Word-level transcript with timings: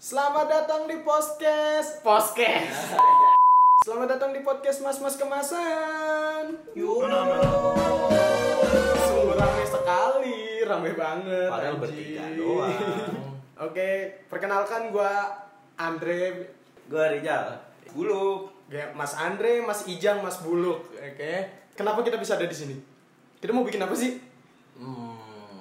Selamat 0.00 0.48
datang 0.48 0.88
di 0.88 1.04
podcast 1.04 2.00
Podcast 2.00 2.96
Selamat 3.84 4.16
datang 4.16 4.32
di 4.32 4.40
podcast 4.40 4.80
Mas-Mas 4.80 5.20
Kemasan 5.20 6.56
Yuk. 6.72 7.04
Sungguh 9.04 9.36
rame 9.36 9.60
sekali 9.68 10.64
Rame 10.64 10.96
banget 10.96 11.52
Padahal 11.52 11.76
anjing. 11.76 11.84
bertiga 11.84 12.24
doang. 12.32 13.12
Oke, 13.60 14.24
perkenalkan 14.32 14.88
gua 14.88 15.36
Andre 15.76 16.48
Gue 16.88 17.04
Rizal. 17.20 17.60
Buluk. 17.92 18.56
Ya, 18.72 18.88
Mas 18.96 19.12
Andre, 19.12 19.60
Mas 19.60 19.84
Ijang, 19.84 20.24
Mas 20.24 20.40
Buluk 20.40 20.96
Oke 20.96 21.44
Kenapa 21.76 22.00
kita 22.00 22.16
bisa 22.16 22.40
ada 22.40 22.48
di 22.48 22.56
sini? 22.56 22.80
Kita 23.36 23.52
mau 23.52 23.68
bikin 23.68 23.84
apa 23.84 23.92
sih? 23.92 24.16
Hmm. 24.80 25.60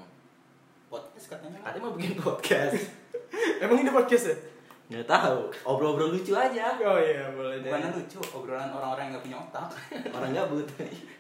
podcast 0.88 1.28
katanya 1.28 1.60
Katanya 1.60 1.92
mau 1.92 2.00
bikin 2.00 2.16
podcast. 2.24 2.99
Emang 3.60 3.78
ini 3.78 3.90
podcast 3.90 4.26
ya? 4.26 4.36
Nggak 4.90 5.06
tahu. 5.06 5.40
Obrol-obrol 5.64 6.10
lucu 6.12 6.34
aja. 6.34 6.74
Oh 6.80 6.98
iya, 6.98 7.30
boleh 7.30 7.60
deh 7.60 7.70
bukannya 7.70 7.94
lucu 7.94 8.18
obrolan 8.32 8.70
orang-orang 8.70 9.04
yang 9.06 9.14
gak 9.14 9.24
punya 9.24 9.38
otak 9.40 9.68
Orang 10.18 10.32
gabut. 10.32 10.66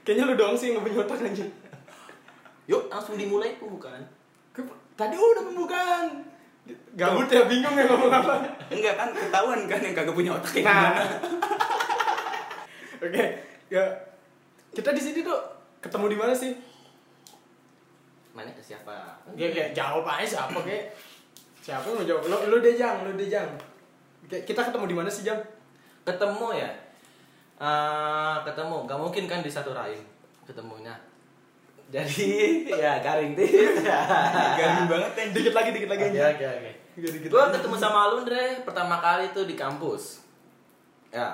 Kayaknya 0.01 0.23
lu 0.25 0.33
doang 0.33 0.55
sih 0.55 0.65
yang 0.67 0.79
gak 0.79 0.85
punya 0.85 0.99
otak 1.03 1.19
anjing 1.21 1.51
Yuk, 2.65 2.83
langsung 2.87 3.13
dimulai 3.13 3.57
bukan? 3.57 4.01
Ke- 4.49 4.65
Tadi 4.93 5.13
udah 5.13 5.43
pembukaan. 5.43 6.05
Gabut 6.93 7.25
ya 7.27 7.45
bingung 7.45 7.73
ya 7.73 7.85
ngomong 7.85 8.09
apa. 8.11 8.33
enggak 8.73 8.93
kan 8.93 9.09
ketahuan 9.09 9.65
kan 9.65 9.79
yang 9.79 9.93
kagak 9.93 10.13
punya 10.13 10.31
otak 10.31 10.53
yang 10.55 10.65
Nah. 10.65 10.81
gimana 10.93 11.03
Oke, 13.05 13.23
ya 13.69 13.83
kita 14.69 14.91
di 14.91 14.99
sini 14.99 15.19
tuh 15.21 15.39
ketemu 15.79 16.05
di 16.09 16.17
mana 16.17 16.33
sih? 16.33 16.51
Mana 18.31 18.51
ke 18.51 18.61
siapa? 18.61 18.91
Ya 19.33 19.49
kayak 19.49 19.71
jawab 19.71 20.05
aja 20.05 20.25
siapa 20.27 20.59
kayak 20.59 20.93
siapa 21.69 21.85
yang 21.85 21.97
mau 22.01 22.05
jawab? 22.05 22.23
Lu 22.25 22.37
lu 22.49 22.57
deh 22.59 22.73
Jang, 22.73 23.05
lu 23.05 23.13
deh 23.13 23.29
Jang. 23.29 23.49
Kita 24.25 24.61
ketemu 24.65 24.85
di 24.89 24.95
mana 24.97 25.09
sih 25.09 25.21
Jang? 25.21 25.37
Ketemu 26.01 26.47
ya? 26.57 26.69
Eh, 27.59 28.35
ketemu. 28.43 28.89
Gak 28.89 28.97
mungkin 28.97 29.23
kan 29.25 29.45
di 29.45 29.51
satu 29.51 29.71
rahim 29.71 30.01
ketemunya. 30.43 30.97
Jadi 31.89 32.29
ya 32.81 32.97
garing 32.99 33.37
tit. 33.37 33.81
garing 34.59 34.85
banget 34.89 35.11
kan 35.13 35.27
Dikit 35.29 35.53
lagi, 35.53 35.69
dikit 35.69 35.89
lagi 35.89 36.03
Oke 36.05 36.17
aja. 36.17 36.25
oke 36.33 36.45
oke. 36.45 36.71
Gue 37.29 37.43
ketemu 37.53 37.75
sama 37.77 38.09
lu 38.09 38.25
Andre 38.25 38.65
pertama 38.65 38.97
kali 38.97 39.29
tuh 39.29 39.45
di 39.45 39.53
kampus. 39.53 40.25
Ya, 41.09 41.33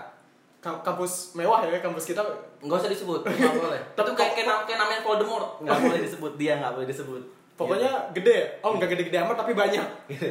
Ka- 0.63 0.79
kampus 0.81 1.35
mewah 1.35 1.63
ya 1.67 1.79
kampus 1.79 2.07
kita. 2.07 2.23
nggak 2.63 2.77
usah 2.81 2.89
disebut, 2.89 3.21
nggak 3.21 3.55
boleh. 3.55 3.81
Tapi 3.97 4.09
kayak 4.15 4.33
kayak, 4.33 4.65
kayak 4.65 4.79
namanya 4.79 5.01
Voldemort, 5.03 5.59
nggak 5.61 5.77
boleh 5.77 5.99
disebut 6.01 6.33
dia 6.39 6.57
nggak 6.57 6.73
boleh 6.73 6.88
disebut. 6.89 7.21
Pokoknya 7.55 8.11
gede. 8.11 8.59
Oh, 8.59 8.75
enggak 8.75 8.91
gede-gede 8.91 9.15
amat 9.23 9.39
tapi 9.39 9.55
banyak. 9.55 9.79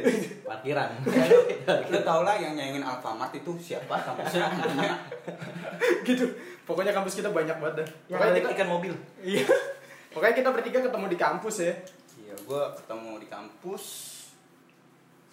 Parkiran. 0.45 0.89
lu 1.91 1.99
tau 2.05 2.21
lah 2.21 2.37
yang 2.37 2.53
nyanyiin 2.53 2.85
Alfamart 2.85 3.33
itu 3.33 3.49
siapa 3.57 3.97
kampusnya 3.97 4.45
gitu. 6.07 6.25
Pokoknya 6.69 6.93
kampus 6.93 7.17
kita 7.17 7.33
banyak 7.33 7.57
banget 7.57 7.81
dah. 7.81 7.87
Yang 8.13 8.19
Pokoknya 8.21 8.37
kita, 8.37 8.49
ikan 8.53 8.69
mobil. 8.69 8.93
iya. 9.25 9.45
Pokoknya 10.13 10.35
kita 10.37 10.49
bertiga 10.53 10.79
ketemu 10.85 11.05
di 11.09 11.17
kampus 11.17 11.55
ya. 11.65 11.73
iya 12.15 12.35
gua 12.47 12.71
ketemu 12.77 13.19
di 13.19 13.27
kampus 13.27 13.83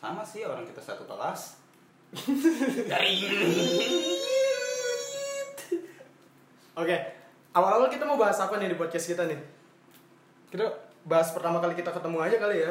sama 0.03 0.27
sih 0.27 0.43
orang 0.43 0.67
kita 0.67 0.83
satu 0.83 1.07
kelas 1.07 1.63
Oke, 6.73 6.97
awal-awal 7.53 7.87
kita 7.87 8.03
mau 8.03 8.17
bahas 8.17 8.41
apa 8.41 8.57
nih 8.57 8.73
di 8.73 8.77
podcast 8.77 9.07
kita 9.07 9.29
nih? 9.29 9.37
Kita 10.49 10.67
bahas 11.03 11.35
pertama 11.35 11.59
kali 11.59 11.75
kita 11.75 11.91
ketemu 11.91 12.19
aja 12.23 12.37
kali 12.39 12.57
ya 12.63 12.71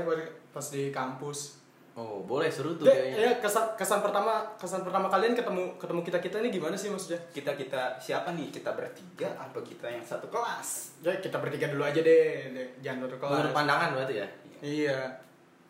pas 0.51 0.65
di 0.71 0.91
kampus. 0.91 1.61
Oh, 1.91 2.23
boleh 2.23 2.47
seru 2.47 2.71
tuh 2.79 2.87
kayaknya. 2.87 3.19
ya 3.19 3.31
kesan 3.43 3.75
kesan 3.75 3.99
pertama 3.99 4.47
kesan 4.55 4.79
pertama 4.79 5.11
kalian 5.11 5.35
ketemu 5.35 5.75
ketemu 5.75 5.99
kita 6.07 6.17
kita 6.23 6.35
ini 6.39 6.47
gimana 6.47 6.71
sih 6.79 6.87
maksudnya? 6.87 7.19
kita 7.35 7.51
kita 7.59 7.99
siapa 7.99 8.31
nih 8.31 8.47
kita 8.47 8.71
bertiga 8.71 9.27
apa 9.35 9.59
kita 9.59 9.91
yang 9.91 9.99
satu 9.99 10.31
kelas 10.31 10.95
Ya 11.03 11.11
kita 11.19 11.43
bertiga 11.43 11.67
dulu 11.67 11.83
aja 11.83 11.99
deh, 11.99 12.55
deh. 12.55 12.67
jangan 12.79 13.11
satu 13.11 13.19
kelas. 13.19 13.31
Menurut 13.35 13.51
pandangan 13.51 13.89
berarti 13.91 14.13
ya. 14.23 14.27
Iya. 14.63 14.99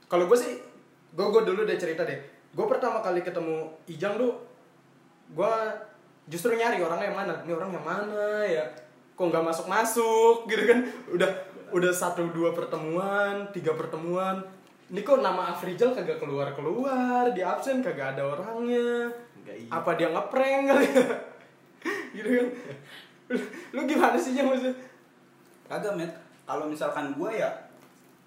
Kalau 0.05 0.29
gue 0.29 0.37
sih, 0.37 0.61
gue 1.15 1.25
gue 1.25 1.41
dulu 1.41 1.65
deh 1.65 1.79
cerita 1.81 2.05
deh. 2.05 2.19
Gue 2.53 2.69
pertama 2.69 3.01
kali 3.01 3.25
ketemu 3.25 3.71
Ijang 3.89 4.21
tuh, 4.21 4.37
gue 5.33 5.53
justru 6.29 6.53
nyari 6.53 6.83
orangnya 6.83 7.09
yang 7.09 7.17
mana. 7.17 7.33
Ini 7.47 7.51
orang 7.57 7.71
yang 7.73 7.85
mana 7.87 8.45
ya? 8.45 8.65
Kok 9.17 9.25
nggak 9.25 9.45
masuk 9.47 9.65
masuk 9.65 10.45
gitu 10.51 10.69
kan? 10.69 10.85
Udah 11.09 11.31
udah 11.71 11.91
satu 11.91 12.29
dua 12.31 12.51
pertemuan, 12.51 13.49
tiga 13.55 13.73
pertemuan. 13.75 14.43
Ini 14.91 15.07
kok 15.07 15.23
nama 15.23 15.55
Afrizal 15.55 15.95
kagak 15.95 16.19
keluar 16.19 16.51
keluar, 16.51 17.31
di 17.31 17.39
absen 17.39 17.79
kagak 17.79 18.19
ada 18.19 18.27
orangnya. 18.27 19.07
Enggak 19.39 19.57
iya. 19.57 19.69
Apa 19.71 19.95
dia 19.95 20.11
ngeprank 20.11 20.61
kali 20.67 20.87
ya? 20.91 21.05
gitu 22.15 22.29
kan? 22.29 22.47
Lu, 23.71 23.79
gimana 23.87 24.19
sih 24.19 24.35
Jang 24.35 24.51
maksudnya? 24.51 24.75
kagak 25.71 25.95
met 25.95 26.11
kalau 26.43 26.67
misalkan 26.67 27.15
gua 27.15 27.31
ya 27.31 27.47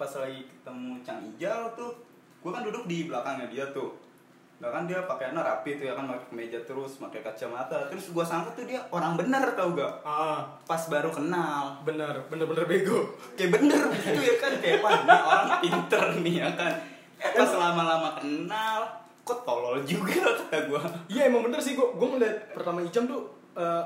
pas 0.01 0.09
lagi 0.17 0.49
ketemu 0.49 0.97
Cang 1.05 1.21
Ijal 1.21 1.77
tuh 1.77 1.93
gua 2.41 2.57
kan 2.57 2.65
duduk 2.65 2.89
di 2.89 3.05
belakangnya 3.05 3.53
dia 3.53 3.69
tuh 3.77 3.93
bahkan 4.63 4.87
dia 4.87 5.03
pakaiannya 5.03 5.43
rapi 5.43 5.77
tuh 5.77 5.91
ya 5.91 5.95
kan 5.99 6.07
pakai 6.07 6.27
kemeja 6.31 6.59
terus 6.63 7.03
pakai 7.03 7.21
kacamata 7.27 7.91
terus 7.91 8.15
gua 8.15 8.23
sangka 8.23 8.55
tuh 8.55 8.65
dia 8.65 8.81
orang 8.95 9.19
bener 9.19 9.43
tau 9.59 9.75
gak? 9.75 9.93
Ah, 10.07 10.47
pas 10.65 10.79
baru 10.87 11.11
kenal. 11.11 11.75
Bener, 11.83 12.15
bener-bener 12.31 12.65
bego. 12.65 13.19
kayak 13.35 13.51
bener 13.51 13.83
gitu 13.99 14.21
ya 14.23 14.35
kan 14.39 14.53
kayak 14.63 14.79
wah 14.79 14.95
ini 14.95 15.17
orang 15.19 15.49
pinter 15.59 16.05
nih 16.23 16.35
ya 16.47 16.49
kan. 16.55 16.73
Eh, 17.19 17.31
pas 17.35 17.51
lama-lama 17.51 18.15
kenal 18.23 18.81
kok 19.25 19.41
tolol 19.43 19.83
juga 19.83 20.23
kata 20.23 20.71
gua. 20.71 20.81
Iya 21.11 21.29
emang 21.29 21.51
bener 21.51 21.59
sih 21.59 21.75
gua 21.75 21.91
gua 21.99 22.15
ngeliat 22.15 22.55
pertama 22.55 22.79
Ijam 22.81 23.11
tuh 23.11 23.27
eh, 23.59 23.85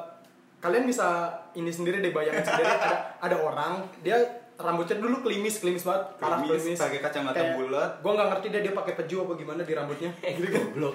kalian 0.60 0.84
bisa 0.84 1.32
ini 1.56 1.72
sendiri 1.72 2.04
deh 2.04 2.12
bayangin 2.12 2.44
sendiri. 2.44 2.68
Ada 2.68 2.96
ada 3.24 3.36
orang 3.40 3.88
dia 4.04 4.20
rambutnya 4.58 4.98
dulu 4.98 5.22
klimis 5.22 5.54
klimis 5.58 5.82
banget 5.82 6.02
parah 6.18 6.38
Klimis, 6.38 6.66
klimis 6.66 6.78
pakai 6.78 6.98
kacamata 6.98 7.36
Kayak, 7.36 7.54
bulat. 7.56 7.90
gua 7.98 8.10
nggak 8.12 8.28
ngerti 8.28 8.46
deh 8.50 8.60
dia 8.60 8.72
pakai 8.74 8.92
peju 8.94 9.16
apa 9.22 9.32
gimana 9.34 9.60
di 9.62 9.72
rambutnya 9.72 10.10
gitu 10.34 10.48
kan 10.48 10.62
Goblok. 10.68 10.94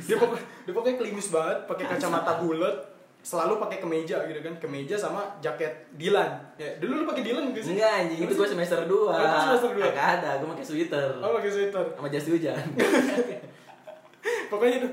dia 0.00 0.16
pokoknya 0.16 0.44
dia 0.62 0.72
pokoknya 0.72 0.96
klimis 0.96 1.26
banget 1.28 1.58
pakai 1.66 1.84
kacamata 1.88 2.32
bulat 2.38 2.76
selalu 3.20 3.60
pakai 3.60 3.78
kemeja 3.78 4.16
gitu 4.24 4.40
kan 4.40 4.54
kemeja 4.56 4.96
sama 4.96 5.26
jaket 5.38 5.68
Dilan 5.92 6.30
ya 6.56 6.70
dulu 6.78 6.92
lu 6.96 7.04
pakai 7.04 7.20
Dilan 7.20 7.50
gak 7.50 7.60
sih 7.60 7.74
Enggak 7.74 7.92
anjing, 8.00 8.18
itu 8.22 8.32
gue 8.32 8.48
semester 8.48 8.80
2. 8.80 8.88
Oh, 8.88 9.12
itu 9.12 9.38
semester 9.44 9.70
dua. 9.74 9.86
Enggak 9.86 10.08
ada, 10.16 10.30
gue 10.40 10.48
pakai 10.48 10.64
sweater. 10.64 11.08
oh 11.18 11.30
pakai 11.36 11.50
sweater 11.50 11.84
Sama 11.92 12.08
jas 12.08 12.24
hujan. 12.24 12.56
pokoknya 14.50 14.74
itu 14.78 14.88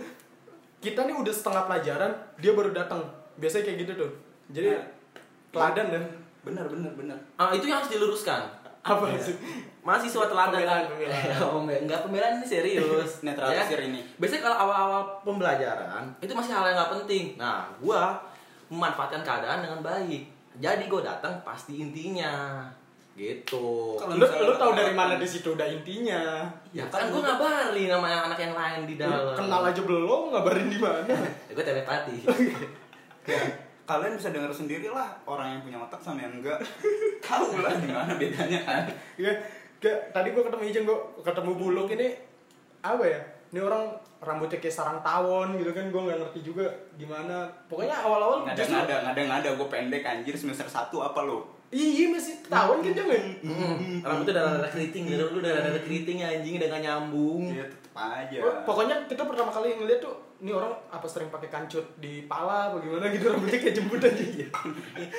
kita 0.79 0.99
nih 1.03 1.15
udah 1.15 1.33
setengah 1.33 1.63
pelajaran 1.65 2.11
dia 2.35 2.51
baru 2.51 2.69
datang 2.71 3.01
biasanya 3.35 3.63
kayak 3.65 3.77
gitu 3.83 3.91
tuh 3.97 4.11
jadi 4.49 4.67
Nah. 4.73 4.85
teladan 5.51 5.87
dan 5.89 6.03
bener 6.47 6.65
bener 6.65 6.91
bener 6.93 7.17
Ah, 7.35 7.51
itu 7.51 7.65
yang 7.65 7.77
harus 7.77 7.91
diluruskan. 7.91 8.41
apa 8.79 9.03
sih 9.17 9.35
Mahasiswa 9.83 10.25
teladan 10.25 10.51
Pembelaan, 10.53 10.79
kan? 10.79 10.89
pembelaan. 10.89 11.27
Oh, 11.45 11.59
enggak, 11.61 11.79
enggak 11.81 11.99
pembelaan 12.01 12.33
ini 12.35 12.45
serius. 12.45 13.11
Netralisir 13.25 13.75
Ya. 13.77 13.85
ini. 13.85 13.99
Biasanya 14.15 14.41
kalau 14.43 14.57
awal-awal 14.61 15.01
pembelajaran 15.21 16.03
itu 16.17 16.31
masih 16.31 16.51
hal 16.51 16.63
yang 16.65 16.77
nggak 16.77 16.91
penting. 16.93 17.25
Nah, 17.35 17.67
gua 17.77 18.15
memanfaatkan 18.67 19.21
keadaan 19.21 19.59
dengan 19.61 19.79
baik. 19.81 20.27
Jadi 20.57 20.83
gua 20.85 21.03
datang 21.05 21.39
pasti 21.41 21.79
intinya. 21.79 22.63
Gitu. 23.13 23.97
Kalau 23.97 24.13
lu 24.13 24.23
lu 24.23 24.53
tahu 24.53 24.71
dari 24.71 24.91
mana 24.91 25.15
di 25.15 25.25
situ 25.25 25.49
udah 25.49 25.65
intinya 25.65 26.45
Ya 26.69 26.85
kan 26.85 27.09
gua 27.09 27.25
ngabarin 27.25 27.89
sama 27.89 28.07
yang 28.07 28.23
anak 28.23 28.37
yang 28.37 28.53
lain 28.53 28.81
di 28.85 28.93
Lu 28.93 29.01
dalam. 29.01 29.33
kenal 29.33 29.61
aja 29.65 29.81
belum 29.81 30.21
ngabarin 30.29 30.67
di 30.67 30.77
mana 30.77 31.15
Ya, 31.49 31.51
gue 31.51 31.65
telepati. 31.65 32.17
ya 33.25 33.41
kalian 33.87 34.19
bisa 34.19 34.35
dengar 34.35 34.51
sendiri 34.51 34.91
lah 34.91 35.15
orang 35.23 35.57
yang 35.57 35.61
punya 35.63 35.79
otak 35.79 36.03
sama 36.03 36.19
yang 36.19 36.35
enggak. 36.35 36.59
Tahu 37.27 37.63
lah 37.63 37.71
gimana 37.79 38.11
bedanya 38.19 38.59
kan? 38.67 38.83
Ya 39.15 39.31
kayak 39.79 40.11
tadi 40.11 40.35
gua 40.35 40.43
ketemu 40.51 40.63
Ijeng 40.67 40.83
gua 40.83 40.99
ketemu 41.23 41.51
Buluk 41.55 41.87
ini 41.95 42.19
apa 42.83 43.03
ya 43.07 43.21
ini 43.53 43.59
orang 43.63 43.83
rambutnya 44.17 44.59
kayak 44.59 44.75
sarang 44.75 44.99
tawon 45.05 45.55
gitu 45.55 45.71
kan 45.71 45.87
gua 45.93 46.01
nggak 46.09 46.19
ngerti 46.19 46.39
juga 46.43 46.65
gimana. 46.99 47.47
Pokoknya 47.71 47.95
awal-awal 48.01 48.43
nggak 48.43 48.55
ada 48.57 48.63
nggak 48.65 48.83
ada 48.83 48.95
nggak 49.01 49.13
ada 49.13 49.21
nggak 49.23 49.39
ada 49.45 49.49
gue 49.55 49.67
pendek 49.69 50.03
anjir 50.03 50.35
semester 50.35 50.67
satu 50.67 50.99
apa 51.05 51.23
lo? 51.23 51.57
Iya 51.67 52.15
masih 52.15 52.47
tawon 52.47 52.79
kan 52.79 52.95
jangan. 52.95 53.23
Rambutnya 53.99 54.33
udah 54.39 54.43
ada 54.63 54.69
keriting, 54.71 55.03
dari 55.11 55.19
dulu 55.19 55.43
udah 55.43 55.51
ada 55.51 55.81
keriting 55.83 56.23
anjing 56.23 56.55
udah 56.63 56.67
gak 56.71 56.83
nyambung. 56.87 57.43
ya 57.51 57.67
tetep 57.67 57.91
aja. 57.91 58.37
Oh, 58.39 58.55
Pokoknya 58.63 58.95
kita 59.03 59.27
pertama 59.27 59.51
kali 59.51 59.75
ngeliat 59.75 59.99
tuh 59.99 60.15
ini 60.39 60.55
orang 60.55 60.71
apa 60.87 61.03
sering 61.03 61.27
pakai 61.27 61.51
kancut 61.51 61.83
di 61.99 62.23
pala 62.23 62.71
apa 62.71 62.79
gimana 62.79 63.11
gitu 63.11 63.27
rambutnya 63.27 63.59
kayak 63.59 63.75
jembut 63.75 63.99
aja. 63.99 64.23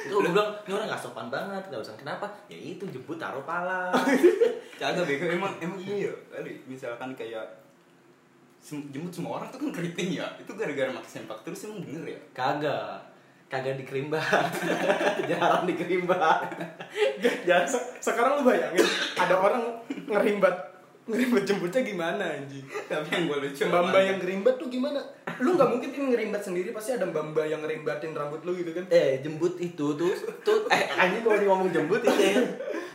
Tuh 0.09 0.17
gue 0.25 0.33
bilang, 0.33 0.51
ini 0.65 0.73
orang 0.73 0.89
gak 0.89 1.03
sopan 1.05 1.29
banget, 1.29 1.63
gak 1.69 1.85
usah 1.85 1.97
kenapa? 2.01 2.25
Ya 2.49 2.57
itu 2.57 2.89
jemput 2.89 3.21
taruh 3.21 3.45
pala. 3.45 3.93
Kagak 4.81 5.05
bego 5.05 5.29
emang 5.37 5.53
emang 5.61 5.77
iya 5.85 6.09
kali. 6.33 6.65
Misalkan 6.65 7.13
kayak 7.13 7.45
jemput 8.61 9.11
semua 9.11 9.39
orang 9.39 9.49
tuh 9.49 9.59
kan 9.59 9.71
keriting 9.71 10.19
ya 10.19 10.27
itu 10.37 10.51
gara-gara 10.53 10.91
pakai 10.93 11.11
sempak 11.11 11.39
terus 11.41 11.65
emang 11.65 11.81
bener 11.83 12.05
ya 12.09 12.21
Kagak. 12.33 13.01
Kagak 13.49 13.81
dikerimbat. 13.81 14.21
Jarang 15.31 15.65
dikerimbat. 15.65 16.53
Jangan 17.49 17.65
se- 17.65 17.89
sekarang 17.99 18.37
lu 18.37 18.43
bayangin 18.45 18.85
ada 19.17 19.35
orang 19.35 19.65
ngerimbat 20.05 20.53
ngerimbat 21.09 21.49
jemputnya 21.49 21.81
gimana 21.81 22.21
anjing 22.21 22.61
Tapi 22.85 23.09
yang 23.09 23.25
gue 23.25 23.39
lucu 23.41 23.65
mbak 23.65 23.81
emang- 23.81 24.05
yang 24.05 24.19
ngerimbat 24.21 24.55
tuh 24.61 24.69
gimana 24.69 25.01
lu 25.41 25.57
nggak 25.57 25.65
mungkin 25.65 25.89
kan 25.89 26.05
ngerimbat 26.13 26.43
sendiri 26.45 26.69
pasti 26.69 26.93
ada 26.93 27.09
mbak 27.09 27.49
yang 27.49 27.65
ngerimbatin 27.65 28.13
rambut 28.13 28.45
lu 28.45 28.53
gitu 28.53 28.77
kan 28.77 28.85
Eh, 28.93 29.25
jembut 29.25 29.57
itu 29.57 29.97
tuh 29.97 30.13
tuh 30.45 30.69
eh 30.69 30.85
anjing 30.93 31.25
kalau 31.25 31.41
ngomong 31.49 31.73
jembut 31.73 32.05
itu 32.05 32.13
ya. 32.13 32.45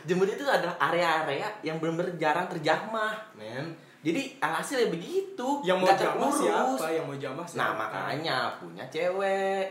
Jembut 0.06 0.30
itu 0.30 0.46
adalah 0.46 0.78
area-area 0.78 1.50
yang 1.66 1.82
benar-benar 1.82 2.14
jarang 2.14 2.46
terjamah, 2.46 3.18
men. 3.34 3.74
Jadi 4.04 4.36
alhasilnya 4.36 4.92
begitu. 4.92 5.48
yang 5.64 5.80
mau 5.80 5.88
jamah 5.88 6.28
siapa 6.28 6.86
yang 6.92 7.08
mau 7.08 7.16
jamah 7.16 7.46
siapa 7.48 7.60
Nah, 7.64 7.70
makanya 7.72 8.36
punya 8.60 8.84
cewek. 8.92 9.64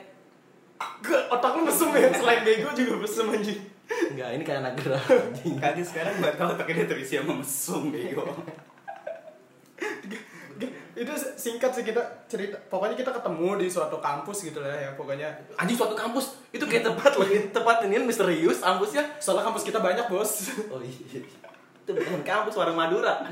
Gue 1.05 1.19
otak 1.29 1.53
lu 1.53 1.69
mesum 1.69 1.93
ya 1.93 2.09
selain 2.09 2.41
bego 2.41 2.73
juga 2.73 3.05
mesum 3.05 3.29
anjing 3.29 3.61
Enggak, 3.83 4.29
ini 4.35 4.43
karena 4.43 4.73
gerak 4.73 5.05
anjing. 5.05 5.85
Sekarang 5.85 6.17
gue 6.17 6.33
tau 6.33 6.51
tapi 6.57 6.73
dia 6.73 6.89
terisi 6.89 7.21
sama 7.21 7.37
mesum 7.37 7.93
bego. 7.93 8.25
itu 10.93 11.09
singkat 11.35 11.73
sih 11.73 11.81
kita 11.81 11.99
cerita 12.29 12.53
pokoknya 12.69 12.93
kita 12.93 13.09
ketemu 13.09 13.57
di 13.57 13.67
suatu 13.67 13.97
kampus 13.97 14.45
gitu 14.45 14.61
lah 14.61 14.77
ya 14.77 14.93
pokoknya 14.93 15.25
Anjing 15.57 15.73
suatu 15.73 15.97
kampus 15.97 16.37
itu 16.53 16.61
kayak 16.69 16.85
tempat 16.85 17.17
lagi 17.17 17.49
tempat 17.49 17.81
ini 17.89 17.97
misterius 18.05 18.61
kampusnya. 18.61 19.01
soalnya 19.17 19.49
kampus 19.49 19.65
kita 19.65 19.81
banyak 19.81 20.05
bos 20.05 20.53
Oh 20.69 20.77
iya. 20.79 21.19
Itu 21.83 21.91
bukan 21.91 22.23
kampus 22.23 22.55
warung 22.55 22.79
Madura. 22.79 23.27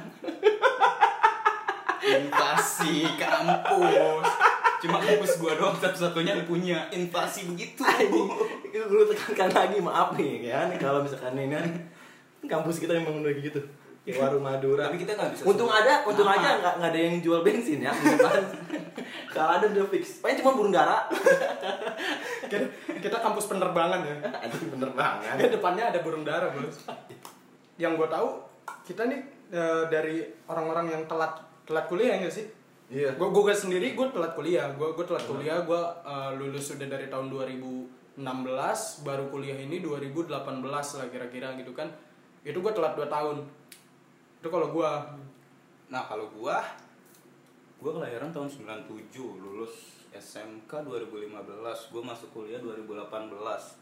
Invasi 2.01 3.05
kampus. 3.17 4.27
Cuma 4.81 4.97
kampus 4.97 5.37
gua 5.37 5.53
doang 5.53 5.77
satu-satunya 5.77 6.41
yang 6.41 6.47
punya 6.49 6.77
invasi 6.89 7.45
begitu. 7.45 7.85
Itu 8.65 8.81
perlu 8.89 9.05
tekankan 9.13 9.49
lagi 9.53 9.77
maaf 9.77 10.17
nih 10.17 10.49
kan 10.49 10.67
kalau 10.81 11.05
misalkan 11.05 11.37
ini 11.37 11.53
kan 11.53 11.65
kampus 12.49 12.81
kita 12.81 12.97
emang 12.97 13.21
udah 13.21 13.33
gitu. 13.37 13.61
Kayak 14.01 14.17
warung 14.17 14.41
Madura. 14.41 14.89
Tapi 14.89 14.97
kita 15.05 15.13
nggak 15.13 15.29
bisa 15.37 15.41
Untung 15.45 15.69
sebut 15.69 15.81
ada, 15.85 15.93
untung 16.09 16.25
nama. 16.25 16.41
aja 16.41 16.49
nggak 16.57 16.73
nggak 16.81 16.89
ada 16.89 16.99
yang 17.05 17.15
jual 17.21 17.41
bensin 17.45 17.85
ya. 17.85 17.93
Kalau 19.29 19.61
ada 19.61 19.65
udah 19.69 19.85
fix. 19.93 20.25
Paling 20.25 20.41
cuma 20.41 20.57
burung 20.57 20.73
dara. 20.73 21.05
kita, 22.49 22.65
kita 22.97 23.17
kampus 23.21 23.45
penerbangan 23.45 24.01
ya 24.01 24.15
Anjing 24.41 24.73
bener 24.73 24.89
banget. 24.97 25.37
Kan 25.37 25.49
depannya 25.53 25.83
ada 25.93 25.99
burung 26.01 26.25
dara 26.25 26.49
bos 26.49 26.81
yang 27.81 27.97
gue 27.97 28.05
tahu 28.05 28.37
kita 28.85 29.09
nih 29.09 29.21
eh, 29.49 29.83
dari 29.89 30.21
orang-orang 30.45 30.93
yang 30.93 31.03
telat 31.09 31.33
telat 31.71 31.87
kuliah 31.87 32.19
ya 32.19 32.27
nggak 32.27 32.35
sih? 32.35 32.45
Iya. 32.91 33.15
gue 33.15 33.27
gue 33.31 33.55
sendiri 33.55 33.95
gue 33.95 34.07
telat 34.11 34.35
kuliah. 34.35 34.67
Gue 34.75 34.91
gue 34.91 35.05
telat 35.07 35.23
kuliah 35.23 35.63
gue 35.63 35.81
eh, 36.03 36.31
lulus 36.35 36.75
sudah 36.75 36.91
dari 36.91 37.07
tahun 37.07 37.31
2016 37.31 38.19
baru 39.07 39.25
kuliah 39.31 39.55
ini 39.55 39.79
2018 39.79 40.35
lah 40.67 41.07
kira-kira 41.07 41.55
gitu 41.55 41.71
kan. 41.71 41.87
Itu 42.43 42.59
gue 42.59 42.73
telat 42.75 42.99
2 42.99 43.07
tahun. 43.07 43.47
Itu 44.43 44.51
kalau 44.51 44.75
gue 44.75 44.91
Nah 45.91 46.07
kalau 46.07 46.31
gua 46.31 46.63
Gua 47.83 47.99
kelahiran 47.99 48.31
tahun 48.31 48.47
97 48.47 49.19
Lulus 49.19 50.07
SMK 50.15 50.87
2015 50.87 51.91
Gua 51.91 52.03
masuk 52.07 52.31
kuliah 52.31 52.63
2018 52.63 53.11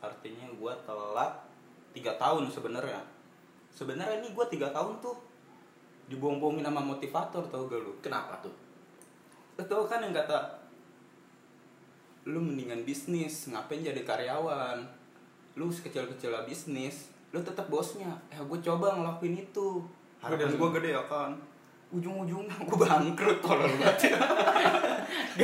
Artinya 0.01 0.45
gua 0.57 0.74
telat 0.83 1.45
3 1.94 2.21
tahun 2.21 2.44
sebenarnya. 2.50 3.01
Sebenarnya 3.69 4.25
ini 4.25 4.33
gua 4.33 4.50
3 4.50 4.74
tahun 4.74 4.97
tuh 5.01 5.15
Dibohong-bohongin 6.09 6.65
sama 6.65 6.81
motivator 6.81 7.44
tau 7.47 7.69
gak 7.69 7.79
lu? 7.79 7.94
Kenapa 8.01 8.41
tuh? 8.41 8.53
Lu 9.56 9.63
tau 9.69 9.85
kan 9.85 10.01
yang 10.01 10.11
kata 10.11 10.38
Lu 12.25 12.41
mendingan 12.41 12.81
bisnis 12.81 13.47
Ngapain 13.53 13.85
jadi 13.85 14.01
karyawan? 14.01 14.81
Lu 15.53 15.69
sekecil-kecil 15.69 16.33
bisnis 16.50 17.13
Lu 17.29 17.39
tetap 17.45 17.69
bosnya. 17.69 18.09
Ya 18.33 18.41
gue 18.41 18.57
coba 18.57 18.97
ngelakuin 18.97 19.38
itu. 19.38 19.85
Harapan 20.17 20.50
Gede. 20.50 20.57
gue 20.57 20.69
gede 20.81 20.89
ya 20.97 21.03
kan? 21.06 21.31
Ujung-ujungnya 21.94 22.57
gue 22.57 22.77
bangkrut 22.77 23.39
kalau 23.41 23.69
lu 23.69 23.75
banget. 23.77 24.13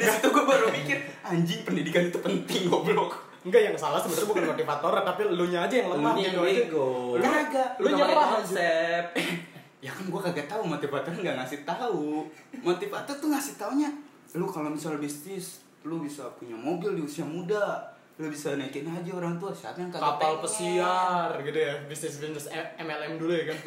Di 0.00 0.04
situ 0.04 0.28
gue 0.28 0.44
baru 0.44 0.66
mikir 0.72 0.98
Anjing 1.24 1.60
pendidikan 1.64 2.08
itu 2.08 2.18
penting 2.20 2.72
goblok. 2.72 3.20
Enggak 3.46 3.62
yang 3.62 3.76
salah 3.78 4.00
sebenarnya 4.02 4.28
bukan 4.32 4.44
motivator 4.56 4.92
tapi 5.06 5.22
lu 5.30 5.46
nya 5.46 5.68
aja 5.68 5.74
yang 5.78 5.88
lemah 5.94 6.12
Lu 6.16 6.20
yang 6.24 6.34
gitu 6.34 6.42
bego. 6.42 6.88
Lu- 7.20 7.22
Kagak, 7.22 7.70
lu 7.78 7.88
nyerah 7.94 8.16
konsep. 8.40 9.04
Ya 9.78 9.88
kan 9.88 10.04
gue 10.04 10.20
kagak 10.22 10.46
tahu 10.46 10.64
motivator 10.64 11.12
nggak 11.12 11.36
ngasih 11.36 11.60
tahu 11.62 12.24
Motivator 12.58 13.14
tuh 13.14 13.28
ngasih 13.28 13.54
taunya 13.54 13.92
Lu 14.32 14.44
kalau 14.44 14.68
misal 14.68 14.96
bisnis 14.96 15.60
Lu 15.82 16.00
bisa 16.00 16.26
punya 16.34 16.52
mobil 16.52 16.92
di 16.92 17.02
usia 17.02 17.22
muda 17.22 17.84
Lu 18.16 18.26
bisa 18.26 18.56
naikin 18.56 18.84
aja 18.84 19.12
orang 19.12 19.36
tua 19.36 19.52
Siapa 19.52 19.76
yang 19.76 19.88
kagak 19.88 20.16
kapal 20.16 20.32
pengen? 20.32 20.42
pesiar 20.42 21.28
gitu 21.38 21.58
ya 21.58 21.74
bisnis 21.84 22.16
bisnis 22.16 22.46
MLM 22.74 23.12
dulu 23.16 23.30
ya 23.30 23.44
kan 23.46 23.58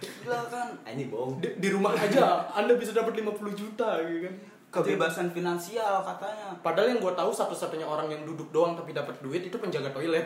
Gila 0.00 0.40
kan 0.54 0.68
Anjing 0.82 1.08
bohong. 1.08 1.36
di, 1.38 1.48
di 1.56 1.68
rumah 1.68 1.92
aja 1.92 2.48
anda 2.50 2.72
bisa 2.74 2.90
dapat 2.90 3.12
50 3.14 3.28
juta 3.52 4.00
gitu 4.02 4.20
kan 4.24 4.34
Kebebasan 4.72 5.28
finansial 5.28 6.00
katanya 6.00 6.56
padahal 6.58 6.88
yang 6.88 6.98
gue 6.98 7.12
tahu 7.12 7.28
satu-satunya 7.28 7.84
orang 7.84 8.08
yang 8.08 8.24
duduk 8.24 8.48
doang 8.48 8.72
tapi 8.72 8.90
dapat 8.90 9.20
duit 9.20 9.44
itu 9.44 9.52
penjaga 9.54 9.92
toilet 9.92 10.24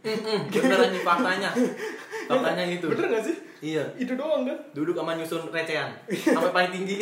Bener 0.00 0.78
anjing 0.80 1.02
faktanya. 1.02 1.50
Faktanya 2.30 2.64
itu. 2.64 2.86
bener 2.86 3.10
gak 3.10 3.24
sih 3.26 3.36
Iya. 3.60 3.84
itu 4.00 4.16
doang 4.16 4.48
kan? 4.48 4.56
Duduk 4.72 4.96
sama 4.96 5.12
nyusun 5.12 5.44
recehan. 5.52 5.92
Sampai 6.08 6.52
paling 6.52 6.72
tinggi. 6.72 6.96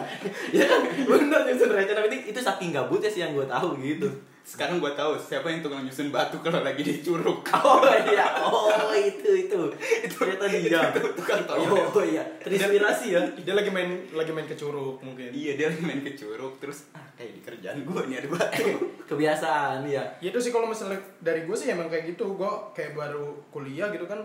Ya 0.56 0.64
kan? 0.64 0.80
Bener 1.04 1.40
nyusun 1.52 1.68
recehan. 1.68 2.00
Tapi 2.00 2.16
itu 2.32 2.40
saking 2.40 2.72
gabutnya 2.72 3.12
sih 3.12 3.20
yang 3.20 3.36
gue 3.36 3.44
tahu 3.44 3.76
gitu. 3.84 4.08
Sekarang 4.48 4.80
gue 4.80 4.88
tahu 4.96 5.12
siapa 5.20 5.44
yang 5.52 5.60
tukang 5.60 5.84
nyusun 5.84 6.08
batu 6.08 6.40
kalau 6.40 6.64
lagi 6.64 6.80
di 6.80 7.04
curug 7.04 7.44
oh 7.60 7.84
iya. 7.84 8.24
Oh 8.40 8.72
itu 8.96 9.44
itu. 9.44 9.60
Itu 9.76 10.24
ternyata 10.24 10.48
dia 10.48 10.88
itu 10.88 11.04
tukang 11.12 11.44
toilet. 11.44 11.92
oh 11.92 12.00
iya. 12.00 12.24
Terinspirasi 12.40 13.06
ya. 13.12 13.20
Dia 13.44 13.52
lagi 13.52 13.68
main 13.68 14.08
lagi 14.16 14.32
main 14.32 14.48
ke 14.48 14.56
curug 14.56 15.04
mungkin. 15.04 15.28
Iya 15.36 15.60
dia 15.60 15.66
lagi 15.68 15.84
main 15.84 16.00
ke 16.00 16.16
curug 16.16 16.56
Terus 16.64 16.88
ah 16.96 17.04
kayak 17.20 17.36
di 17.36 17.40
kerjaan 17.44 17.84
gue 17.84 18.00
nih 18.08 18.24
ada 18.24 18.28
batu. 18.32 18.64
Kebiasaan 19.12 19.84
ya 19.84 20.00
Ya 20.24 20.32
itu 20.32 20.40
sih 20.40 20.48
kalau 20.48 20.64
misalnya 20.64 20.96
dari 21.20 21.44
gue 21.44 21.52
sih 21.52 21.68
emang 21.68 21.92
kayak 21.92 22.16
gitu. 22.16 22.32
Gue 22.32 22.48
kayak 22.72 22.96
baru 22.96 23.36
kuliah 23.52 23.92
gitu 23.92 24.08
kan 24.08 24.24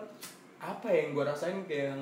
apa 0.63 0.87
ya 0.87 1.07
yang 1.07 1.11
gue 1.11 1.23
rasain 1.27 1.57
kayak 1.67 1.91
yang 1.91 2.01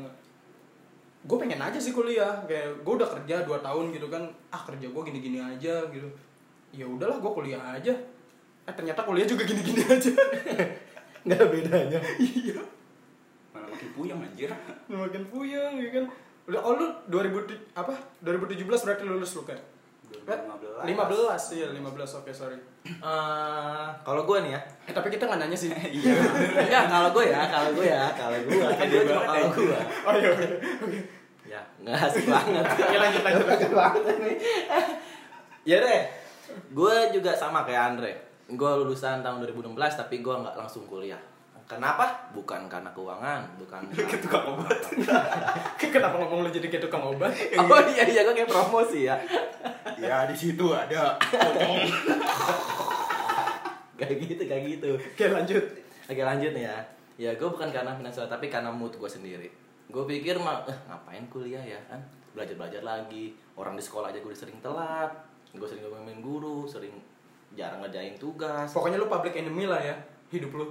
gue 1.26 1.38
pengen 1.38 1.62
aja 1.62 1.80
sih 1.82 1.94
kuliah. 1.94 2.46
Kayak 2.46 2.86
gue 2.86 2.94
udah 2.94 3.10
kerja 3.10 3.36
2 3.46 3.66
tahun 3.66 3.86
gitu 3.94 4.08
kan. 4.08 4.24
Ah 4.54 4.62
kerja 4.62 4.88
gue 4.90 5.02
gini-gini 5.02 5.42
aja 5.42 5.86
gitu. 5.90 6.08
Ya 6.72 6.86
udahlah 6.86 7.18
gue 7.18 7.32
kuliah 7.34 7.62
aja. 7.62 7.94
Eh 8.70 8.74
ternyata 8.78 9.02
kuliah 9.02 9.26
juga 9.26 9.44
gini-gini 9.44 9.82
aja. 9.86 10.12
Nggak 11.26 11.38
ada 11.38 11.46
bedanya. 11.50 12.00
Iya. 12.18 12.62
Malah 13.54 13.68
makin 13.70 13.90
puyeng 13.94 14.20
anjir. 14.22 14.50
Makin 14.90 15.24
puyeng 15.30 15.74
ya 15.78 15.90
kan. 15.94 16.06
Udah 16.50 16.62
oh 16.66 16.74
lu 16.78 16.88
2000 17.10 17.50
tu- 17.50 17.66
apa? 17.78 17.94
2017 18.26 18.66
berarti 18.66 19.04
lulus 19.06 19.38
lu 19.38 19.46
kan 19.46 19.58
2015. 20.24 20.86
15 20.86 21.58
iya 21.58 21.68
15 21.72 22.20
oke 22.22 22.32
sorry 22.32 22.58
Eh, 22.82 23.86
kalau 24.02 24.26
gue 24.26 24.38
nih 24.42 24.52
ya 24.58 24.62
eh 24.86 24.94
tapi 24.94 25.14
kita 25.14 25.26
nggak 25.26 25.40
nanya 25.46 25.54
sih 25.54 25.70
Iya 26.02 26.14
Enggak, 26.66 26.86
kalau 26.90 27.10
gue 27.14 27.26
ya, 27.30 27.42
kalau 27.46 27.70
gue 27.74 27.86
ya, 27.86 28.04
kalau 28.14 28.38
gue, 28.42 28.58
kan 28.58 28.86
gue 28.86 29.04
cuma 29.06 29.22
kalau 29.24 29.48
gue. 29.54 29.80
oh 30.02 30.14
iya 30.18 30.30
oke 30.34 30.46
oke 30.82 31.00
Ya, 31.52 31.60
nggak 31.84 32.00
asik 32.08 32.32
banget. 32.32 32.64
Oke, 32.80 32.96
lanjut, 32.96 33.22
lanjut, 33.28 33.44
lanjut. 33.44 33.60
Asik 33.60 33.74
banget 33.76 34.16
nih. 34.24 34.36
ya 35.68 35.78
deh, 35.84 36.02
gue 36.72 36.96
juga 37.12 37.36
sama 37.36 37.68
kayak 37.68 37.84
Andre. 37.92 38.12
Gue 38.48 38.72
lulusan 38.80 39.20
tahun 39.20 39.44
2016, 39.44 39.76
tapi 39.76 40.24
gue 40.24 40.32
nggak 40.32 40.56
langsung 40.56 40.88
kuliah. 40.88 41.20
Kenapa? 41.72 42.04
Bukan 42.36 42.68
karena 42.68 42.92
keuangan, 42.92 43.48
bukan. 43.56 43.80
Kayak 43.96 44.28
tukang 44.28 44.44
obat. 44.44 44.76
Kenapa 45.80 46.20
ngomong 46.20 46.44
lu 46.44 46.50
jadi 46.52 46.68
kayak 46.68 46.84
tukang 46.84 47.16
obat? 47.16 47.32
Oh 47.56 47.80
iya 47.96 48.04
iya, 48.04 48.28
gue 48.28 48.36
kayak 48.36 48.52
promosi 48.52 49.08
ya. 49.08 49.16
Ya 50.02 50.26
di 50.26 50.34
situ 50.34 50.66
ada 50.74 51.14
Kayak 53.94 54.16
gitu, 54.18 54.44
kayak 54.50 54.64
gitu. 54.66 54.92
Oke 54.98 55.26
lanjut. 55.30 55.64
Oke 56.10 56.22
lanjut 56.26 56.52
nih 56.58 56.64
ya. 56.66 56.78
Ya 57.22 57.32
gue 57.38 57.46
bukan 57.46 57.70
karena 57.70 57.94
finansial 57.94 58.26
tapi 58.26 58.50
karena 58.50 58.74
mood 58.74 58.98
gue 58.98 59.08
sendiri. 59.08 59.48
Gue 59.94 60.04
pikir 60.10 60.42
mah 60.42 60.66
eh, 60.66 60.78
ngapain 60.90 61.22
kuliah 61.30 61.62
ya 61.62 61.78
kan 61.86 62.02
belajar 62.34 62.58
belajar 62.58 62.82
lagi. 62.82 63.38
Orang 63.54 63.78
di 63.78 63.84
sekolah 63.84 64.10
aja 64.10 64.20
gue 64.20 64.34
sering 64.34 64.58
telat. 64.58 65.12
Gue 65.54 65.68
sering 65.70 65.86
ngomongin 65.86 66.24
guru, 66.24 66.66
sering 66.66 66.98
jarang 67.54 67.86
ngerjain 67.86 68.18
tugas. 68.18 68.74
Pokoknya 68.74 68.98
lu 68.98 69.06
public 69.06 69.38
enemy 69.38 69.70
lah 69.70 69.80
ya 69.80 69.96
hidup 70.34 70.52
lu. 70.56 70.66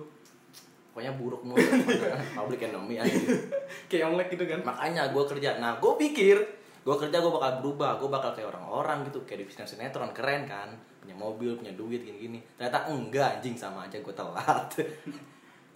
Pokoknya 0.91 1.13
buruk 1.15 1.43
mulu. 1.47 1.61
Public 2.39 2.61
enemy 2.67 2.99
aja. 2.99 3.15
Kayak 3.91 4.11
onglek 4.11 4.29
gitu 4.35 4.45
kan. 4.47 4.61
Makanya 4.67 5.15
gue 5.15 5.25
kerja. 5.27 5.63
Nah 5.63 5.79
gue 5.79 5.93
pikir 5.99 6.37
gue 6.81 6.97
kerja 6.97 7.17
gue 7.23 7.33
bakal 7.33 7.63
berubah. 7.63 8.01
Gue 8.03 8.09
bakal 8.11 8.35
kayak 8.35 8.51
orang-orang 8.51 9.07
gitu 9.07 9.23
kayak 9.23 9.45
di 9.45 9.47
bisnis 9.47 9.71
sinetron 9.71 10.11
keren 10.11 10.49
kan. 10.51 10.75
Punya 11.01 11.15
mobil, 11.15 11.55
punya 11.55 11.73
duit 11.79 12.03
gini-gini. 12.03 12.43
Ternyata 12.59 12.91
enggak 12.91 13.39
anjing 13.39 13.55
sama 13.55 13.87
aja 13.87 14.03
gue 14.03 14.15
telat. 14.15 14.67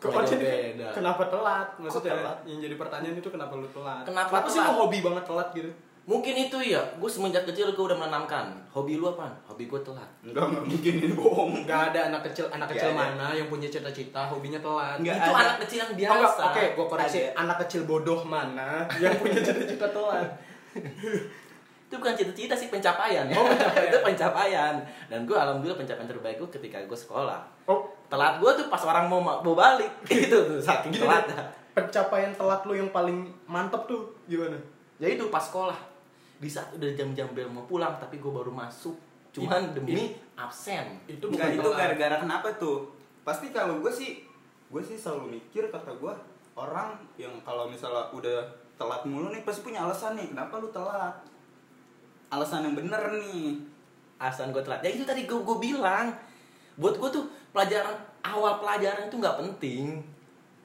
Kok 0.05 0.21
jadi 0.29 0.77
beda. 0.77 0.87
kenapa 0.93 1.33
telat? 1.33 1.69
Maksudnya 1.81 2.13
telat? 2.13 2.39
yang 2.45 2.61
jadi 2.61 2.77
pertanyaan 2.77 3.17
itu 3.17 3.31
kenapa 3.33 3.57
lu 3.57 3.65
telat? 3.73 4.05
Kenapa 4.05 4.45
sih 4.53 4.61
telat? 4.61 4.69
lu 4.69 4.85
hobi 4.85 4.99
banget 5.01 5.25
telat 5.25 5.49
gitu? 5.57 5.71
Mungkin 6.05 6.37
itu 6.37 6.61
ya, 6.61 6.85
gue 6.95 7.09
semenjak 7.09 7.49
kecil 7.49 7.73
gue 7.73 7.81
udah 7.83 7.97
menanamkan 7.97 8.53
Hobi 8.69 9.01
lu 9.01 9.09
apa? 9.09 9.25
Hobi 9.43 9.65
gue 9.65 9.81
telat 9.81 10.05
Enggak, 10.21 10.53
enggak 10.53 10.65
mungkin 10.69 10.93
ini 11.01 11.15
bohong. 11.15 11.51
Nggak 11.65 11.81
ada 11.91 12.01
anak 12.13 12.21
kecil 12.29 12.45
anak 12.47 12.69
kecil 12.69 12.93
ada. 12.93 13.01
mana 13.01 13.27
yang 13.33 13.49
punya 13.49 13.65
cita-cita 13.67 14.21
hobinya 14.23 14.61
telat. 14.61 15.01
Nggak 15.01 15.17
Itu 15.17 15.31
ada. 15.31 15.41
anak 15.41 15.57
kecil 15.65 15.79
yang 15.81 15.91
enggak, 15.91 16.13
biasa 16.13 16.43
Oke, 16.45 16.65
gue 16.77 16.87
koreksi. 16.87 17.19
Ada. 17.25 17.41
Anak 17.41 17.57
kecil 17.65 17.81
bodoh 17.85 18.21
mana 18.23 18.85
yang 18.95 19.17
punya 19.17 19.41
cita-cita 19.41 19.87
telat? 19.89 20.29
Itu 21.85 21.95
bukan 21.97 22.13
cita-cita 22.13 22.53
sih 22.53 22.69
pencapaian 22.69 23.25
ya 23.25 23.35
Oh, 23.35 23.45
pencapaian. 23.47 23.87
Itu 23.89 23.99
pencapaian 24.03 24.75
Dan 25.07 25.25
gue 25.25 25.37
alhamdulillah 25.37 25.79
pencapaian 25.79 26.05
terbaik 26.07 26.37
gue 26.37 26.51
ketika 26.51 26.81
gue 26.81 26.99
sekolah 26.99 27.41
Oh, 27.65 27.89
Telat 28.07 28.37
gue 28.37 28.51
tuh 28.53 28.67
pas 28.69 28.83
orang 28.83 29.07
mau 29.07 29.21
mau 29.21 29.55
balik 29.55 29.89
Gitu 30.05 30.29
tuh, 30.29 30.59
saking 30.59 30.93
gini 30.93 31.01
telat. 31.01 31.25
Pencapaian 31.73 32.29
telat 32.31 32.61
lu 32.63 32.75
yang 32.75 32.91
paling 32.91 33.25
mantep 33.45 33.85
tuh 33.85 34.05
gimana? 34.25 34.61
Jadi 34.95 35.17
itu 35.17 35.27
pas 35.27 35.41
sekolah 35.41 35.94
Di 36.45 36.51
saat 36.53 36.69
udah 36.77 36.93
jam-jam 36.93 37.33
bel 37.33 37.49
mau 37.49 37.65
pulang 37.65 37.97
Tapi 37.97 38.21
gue 38.21 38.29
baru 38.29 38.53
masuk. 38.53 38.93
Cuman 39.33 39.73
demi 39.73 40.13
absen. 40.37 41.01
Itu 41.09 41.33
bukan 41.33 41.57
itu 41.57 41.71
gara-gara 41.73 42.21
kenapa 42.21 42.53
tuh? 42.61 42.93
Pasti 43.25 43.49
kalau 43.51 43.81
gue 43.81 43.89
sih, 43.89 44.21
gue 44.69 44.83
sih 44.85 45.01
selalu 45.01 45.41
mikir 45.41 45.73
kata 45.73 45.97
gue 45.97 46.13
orang 46.55 47.01
yang 47.17 47.33
kalau 47.43 47.67
misalnya 47.67 48.07
udah 48.13 48.45
telat 48.77 49.03
mulu 49.09 49.33
nih 49.33 49.43
pasti 49.43 49.65
punya 49.65 49.83
alasan 49.89 50.21
nih 50.21 50.29
kenapa 50.31 50.61
lu 50.61 50.69
telat. 50.69 51.17
Alasan 52.29 52.69
yang 52.69 52.77
bener 52.77 53.11
nih. 53.17 53.65
Alasan 54.21 54.53
gue 54.53 54.61
telat. 54.61 54.85
Ya 54.85 54.93
itu 54.93 55.03
tadi 55.03 55.25
gue, 55.25 55.41
gue 55.41 55.59
bilang 55.59 56.13
Buat 56.75 56.99
gue 56.99 57.11
tuh 57.11 57.25
pelajaran 57.55 57.95
Awal 58.25 58.59
pelajaran 58.59 59.07
itu 59.07 59.17
nggak 59.21 59.39
penting 59.41 60.03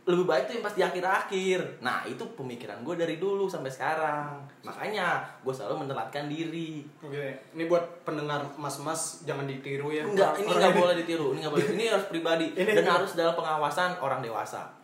lebih 0.08 0.25
baik 0.25 0.44
tuh 0.48 0.53
yang 0.58 0.65
pas 0.65 0.75
di 0.75 0.84
akhir-akhir. 0.84 1.60
Nah 1.84 2.01
itu 2.08 2.24
pemikiran 2.34 2.82
gue 2.82 2.96
dari 2.96 3.15
dulu 3.20 3.46
sampai 3.51 3.70
sekarang. 3.70 4.39
Makanya 4.63 5.22
gue 5.44 5.53
selalu 5.53 5.86
menelatkan 5.86 6.32
diri. 6.32 6.88
Oke, 7.03 7.36
ini 7.53 7.63
buat 7.68 7.84
pendengar 8.08 8.41
mas-mas 8.56 9.22
jangan 9.27 9.46
ditiru 9.46 9.91
ya. 9.91 10.08
Enggak, 10.08 10.39
ini 10.39 10.48
Orang 10.50 10.62
nggak 10.62 10.75
boleh 10.79 10.96
ditiru. 11.03 11.27
Ini 11.36 11.39
nggak 11.46 11.53
boleh. 11.53 11.68
Ini 11.75 11.84
harus 11.91 12.06
pribadi 12.10 12.46
Ini- 12.56 12.75
dan 12.79 12.86
harus 12.88 13.12
dalam 13.13 13.36
pengawasan 13.36 14.00
orang 14.00 14.22
dewasa. 14.24 14.79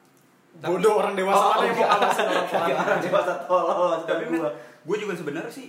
Bodoh 0.55 1.03
orang 1.03 1.19
dewasa 1.19 1.43
Oh, 1.43 1.51
mana 1.51 1.63
yang 1.67 1.75
mau 1.75 1.87
ngawasin 1.99 2.25
orang 2.31 2.47
Orang 2.79 3.01
dewasa 3.03 3.33
tolol. 3.43 3.99
Tapi 4.07 4.23
men, 4.31 4.39
gue 4.87 4.95
juga 4.95 5.13
sebenarnya 5.19 5.51
sih 5.51 5.67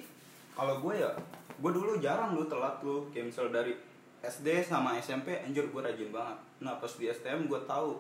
kalau 0.54 0.78
gue 0.80 0.94
ya, 0.96 1.10
gue 1.58 1.70
dulu 1.74 1.98
jarang 1.98 2.32
lu 2.32 2.46
telat 2.46 2.80
lu 2.86 3.04
kayak 3.12 3.28
misal 3.28 3.50
dari 3.50 3.74
SD 4.22 4.64
sama 4.64 4.96
SMP 4.96 5.36
anjir 5.42 5.66
gue 5.68 5.80
rajin 5.82 6.08
banget. 6.14 6.38
Nah 6.62 6.78
pas 6.78 6.88
di 6.88 7.10
STM 7.10 7.50
gue 7.50 7.60
tahu 7.66 7.98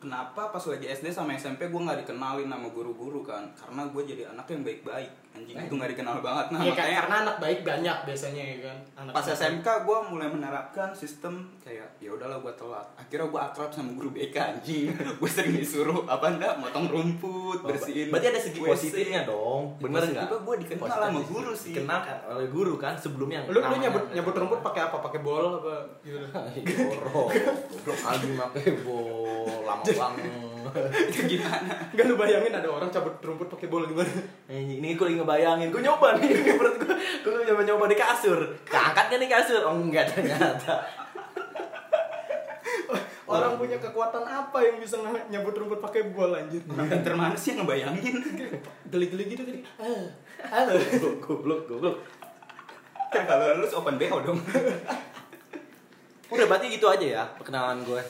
kenapa 0.00 0.48
pas 0.48 0.64
lagi 0.64 0.88
SD 0.88 1.12
sama 1.12 1.36
SMP 1.36 1.68
gue 1.68 1.80
nggak 1.80 2.08
dikenalin 2.08 2.48
sama 2.48 2.68
guru-guru 2.72 3.20
kan? 3.20 3.52
Karena 3.52 3.84
gue 3.92 4.02
jadi 4.02 4.32
anak 4.32 4.48
yang 4.48 4.64
baik-baik 4.64 5.19
anjing 5.30 5.56
itu 5.56 5.72
nggak 5.72 5.90
dikenal 5.90 6.16
banget 6.18 6.46
nah 6.48 6.58
kan, 6.58 6.68
makanya 6.68 6.94
karena 7.00 7.16
anak 7.22 7.36
baik 7.38 7.60
banyak 7.62 7.96
biasanya 8.02 8.42
ya 8.42 8.56
kan. 8.62 8.76
Anak 8.96 9.12
pas 9.12 9.26
SMK 9.26 9.66
gue 9.80 9.98
mulai 10.06 10.28
menerapkan 10.28 10.88
sistem 10.90 11.34
kayak 11.60 11.86
ya 11.96 12.10
udahlah 12.10 12.38
gue 12.38 12.52
telat 12.52 12.86
akhirnya 12.94 13.26
gue 13.26 13.40
akrab 13.40 13.70
sama 13.70 13.90
guru 13.92 14.10
BK 14.10 14.36
anjing 14.36 14.90
gue 15.20 15.30
sering 15.30 15.54
disuruh 15.54 16.02
apa 16.04 16.26
enggak 16.30 16.54
motong 16.56 16.86
rumput 16.86 17.62
bersihin 17.62 17.98
Oh, 18.02 18.12
Berarti 18.12 18.26
ada 18.28 18.40
segi 18.40 18.58
WC. 18.58 18.70
positifnya 18.70 19.22
dong. 19.22 19.62
Bener 19.78 20.02
nggak? 20.02 20.26
gua 20.40 20.56
dikenal 20.56 20.80
Positif 20.80 21.00
sama 21.00 21.20
guru 21.22 21.52
sih. 21.52 21.72
Dikenal 21.72 21.98
kan 22.00 22.16
oleh 22.28 22.48
guru 22.48 22.74
kan 22.74 22.94
sebelumnya. 22.94 23.46
Lu 23.46 23.56
lu 23.56 23.76
nyebut 23.76 24.04
nyebut 24.10 24.34
rumput 24.34 24.60
pakai 24.60 24.82
apa? 24.84 24.96
Pakai 24.98 25.20
bol 25.20 25.60
apa 25.60 25.74
gitu. 26.02 26.18
Jorok. 26.66 27.28
Goblok 27.70 27.98
kali 27.98 28.28
pakai 28.34 28.64
bol 28.82 29.62
lama 29.62 29.84
banget. 29.84 30.26
gimana 31.24 31.72
Enggak 31.90 32.04
lu 32.04 32.14
bayangin 32.14 32.52
ada 32.52 32.68
orang 32.68 32.88
cabut 32.88 33.16
rumput 33.18 33.48
pakai 33.48 33.66
bol 33.66 33.84
gimana? 33.84 34.12
Eh, 34.46 34.60
Ini 34.76 34.92
gue 34.92 35.04
lagi 35.04 35.18
ngebayangin, 35.20 35.68
gue 35.68 35.82
nyoba 35.84 36.16
nih, 36.16 36.32
menurut 36.56 36.76
gue, 36.80 36.94
gue 36.96 37.44
nyoba 37.46 37.62
nyoba 37.62 37.84
di 37.86 37.96
kasur, 37.96 38.38
keangkat 38.64 39.04
gak 39.12 39.18
nih 39.20 39.30
kasur? 39.30 39.60
Oh 39.62 39.76
enggak 39.76 40.08
ternyata. 40.08 40.74
Orang 43.30 43.54
punya 43.62 43.78
kekuatan 43.78 44.26
apa 44.26 44.58
yang 44.58 44.82
bisa 44.82 44.98
nyebut 45.30 45.54
rumput 45.54 45.78
pakai 45.78 46.10
bol 46.10 46.34
anjir? 46.34 46.58
orang 46.66 46.90
pinter 46.90 47.14
mana 47.14 47.36
sih 47.38 47.54
yang 47.54 47.62
ngebayangin 47.62 48.10
Geli-geli 48.90 49.24
gitu 49.30 49.46
tadi. 49.46 49.62
Ah, 49.78 50.66
ah. 50.66 50.74
goblok, 51.22 51.70
goblok. 51.70 52.02
kan 53.10 53.26
kalau 53.26 53.58
lulus 53.58 53.74
open 53.74 53.98
BO 53.98 54.22
dong 54.22 54.38
Udah 56.30 56.46
berarti 56.46 56.70
gitu 56.74 56.86
aja 56.90 57.06
ya 57.06 57.22
perkenalan 57.38 57.82
gue. 57.86 58.02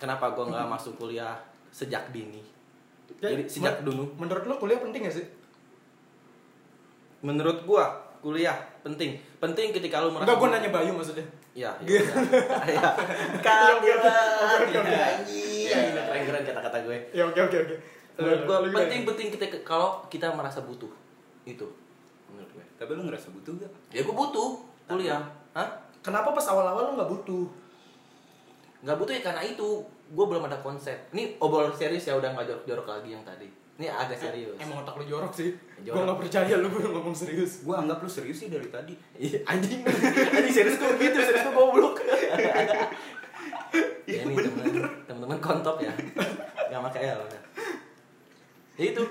Kenapa 0.00 0.32
gue 0.32 0.44
nggak 0.48 0.68
masuk 0.68 0.96
kuliah 0.96 1.36
sejak 1.68 2.08
dini? 2.12 2.40
Jadi 3.20 3.44
sejak 3.48 3.80
men- 3.80 3.84
dulu. 3.88 4.04
Menurut 4.20 4.44
lu 4.44 4.54
kuliah 4.60 4.80
penting 4.80 5.08
gak 5.08 5.16
sih? 5.16 5.26
Menurut 7.24 7.64
gue 7.64 7.84
kuliah 8.20 8.56
penting. 8.80 9.16
Penting 9.36 9.72
ketika 9.72 10.00
lu 10.00 10.12
merasa. 10.12 10.28
Enggak, 10.28 10.38
gua 10.38 10.48
nanya 10.50 10.70
Bayu 10.70 10.92
maksudnya. 10.92 11.24
Ya, 11.52 11.70
Gitu. 11.80 12.04
ya. 12.04 12.10
ya. 12.68 12.88
Oke, 14.60 14.74
oke. 14.74 14.92
Anjing. 14.92 15.64
Iya, 15.64 15.76
keren-keren 16.04 16.42
kata-kata 16.44 16.78
gue. 16.84 16.96
Ya 17.10 17.24
oke 17.24 17.40
oke 17.40 17.56
oke. 17.58 17.74
Menurut 18.14 18.40
gue 18.42 18.54
Lu 18.54 18.64
gimana? 18.64 18.78
penting-penting 18.84 19.26
kita 19.32 19.44
kalau 19.62 20.04
kita 20.06 20.28
merasa 20.30 20.60
butuh. 20.60 20.92
Itu 21.44 21.66
menurut 22.28 22.50
gue. 22.52 22.64
tapi 22.74 22.90
lu 22.92 23.06
ngerasa 23.06 23.30
butuh 23.30 23.52
gak 23.56 23.70
Ya 23.88 24.02
gue 24.02 24.14
butuh 24.14 24.48
kuliah. 24.84 25.22
Hah? 25.52 25.68
Kenapa 26.00 26.30
pas 26.30 26.44
awal-awal 26.44 26.90
lu 26.90 26.92
nggak 26.94 27.10
butuh? 27.10 27.44
Nggak 28.82 28.96
butuh 28.98 29.12
ya 29.14 29.22
karena 29.22 29.40
itu 29.40 29.68
gue 30.06 30.24
belum 30.26 30.44
ada 30.44 30.58
konsep. 30.58 30.96
Ini 31.10 31.38
obrolan 31.38 31.72
serius 31.72 32.04
ya 32.04 32.14
udah 32.14 32.32
nggak 32.32 32.44
jorok-jorok 32.44 32.86
lagi 32.90 33.10
yang 33.12 33.24
tadi. 33.24 33.48
Ini 33.74 33.90
agak 33.90 34.14
serius. 34.14 34.54
Emang 34.62 34.86
otak 34.86 34.94
lu 34.94 35.04
jorok 35.04 35.34
sih. 35.34 35.50
Jorok. 35.82 35.98
Gua 35.98 36.02
nggak 36.06 36.18
percaya 36.22 36.54
lu 36.62 36.70
baru 36.70 36.88
ngomong 36.94 37.10
serius. 37.10 37.66
gue 37.66 37.74
anggap 37.74 37.98
lu 37.98 38.06
serius 38.06 38.38
sih 38.38 38.46
dari 38.46 38.70
tadi 38.70 38.94
Iya, 39.18 39.42
anjing. 39.50 39.82
Anjing 39.82 40.54
serius 40.54 40.78
gue 40.78 40.90
gitu, 40.94 41.18
serius 41.18 41.42
gue 41.42 41.54
goblok. 41.54 41.98
ya, 44.06 44.20
ini 44.22 44.34
teman 44.38 44.66
teman-teman 45.10 45.38
kontop 45.42 45.82
ya. 45.82 45.90
Gak 46.70 46.80
pakai 46.86 47.00
L. 47.10 47.20
udah. 47.26 47.42
Ya 48.78 48.84
itu. 48.94 49.02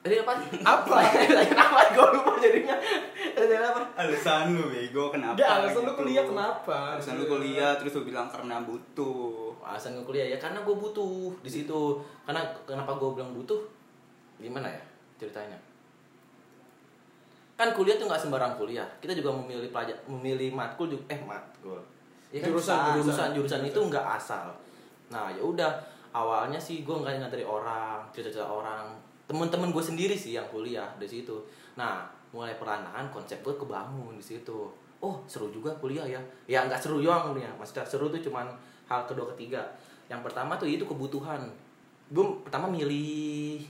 Tadi 0.00 0.14
apa? 0.16 0.32
Apa? 0.64 0.96
Kenapa 1.52 1.80
gue 1.92 2.06
lupa? 2.16 2.29
Alasan 4.30 4.54
lu 4.54 4.70
bego 4.70 5.10
kenapa 5.10 5.34
Ya 5.34 5.48
alasan 5.58 5.82
lu 5.82 5.90
gitu. 5.90 5.98
kuliah 5.98 6.24
kenapa? 6.24 6.76
alasan 6.94 7.14
lu 7.18 7.24
kuliah 7.26 7.72
terus 7.74 7.92
lu 7.98 8.02
bilang 8.06 8.30
karena 8.30 8.62
butuh 8.62 9.50
Alasan 9.60 9.92
gue 9.92 10.02
kuliah 10.02 10.24
ya 10.24 10.38
karena 10.40 10.64
gue 10.64 10.72
butuh 10.72 11.36
di 11.44 11.50
situ. 11.52 12.00
Karena 12.24 12.40
kenapa 12.64 12.96
gue 12.96 13.12
bilang 13.12 13.36
butuh? 13.36 13.60
Gimana 14.40 14.66
ya 14.66 14.80
ceritanya? 15.20 15.54
Kan 17.54 17.76
kuliah 17.76 18.00
tuh 18.00 18.08
nggak 18.08 18.18
sembarang 18.18 18.56
kuliah. 18.56 18.88
Kita 19.04 19.12
juga 19.12 19.36
memilih 19.36 19.68
pelajar, 19.68 19.92
memilih 20.08 20.56
matkul 20.56 20.88
juga 20.88 21.04
eh 21.12 21.20
matkul. 21.20 21.76
Ya 22.32 22.40
kan, 22.40 22.48
Jurusan, 22.48 22.76
jurusan, 22.96 23.04
jurusan. 23.04 23.28
jurusan, 23.36 23.60
itu 23.68 23.80
nggak 23.92 24.06
asal. 24.16 24.48
Nah 25.12 25.28
ya 25.28 25.44
udah 25.44 25.68
awalnya 26.10 26.56
sih 26.56 26.80
gue 26.80 26.96
nggak 26.96 27.28
dari 27.28 27.44
orang, 27.44 28.00
cerita-cerita 28.16 28.48
orang, 28.48 28.96
temen-temen 29.28 29.68
gue 29.70 29.84
sendiri 29.84 30.16
sih 30.16 30.32
yang 30.34 30.48
kuliah 30.48 30.88
di 30.96 31.04
situ. 31.04 31.36
Nah 31.76 32.08
mulai 32.30 32.54
perlahan 32.54 33.10
konsep 33.10 33.42
gue 33.42 33.54
kebangun 33.54 34.14
di 34.14 34.24
situ. 34.24 34.70
Oh 35.00 35.16
seru 35.26 35.50
juga 35.50 35.72
kuliah 35.78 36.06
ya. 36.06 36.20
Ya 36.46 36.66
nggak 36.66 36.78
seru 36.78 37.02
doang 37.02 37.34
ya. 37.34 37.50
Maksudnya 37.58 37.86
seru 37.86 38.06
tuh 38.12 38.22
cuman 38.22 38.46
hal 38.86 39.06
kedua 39.06 39.30
ketiga. 39.34 39.62
Yang 40.06 40.30
pertama 40.30 40.58
tuh 40.58 40.70
itu 40.70 40.84
kebutuhan. 40.86 41.42
Gue 42.10 42.26
pertama 42.42 42.66
milih 42.66 43.62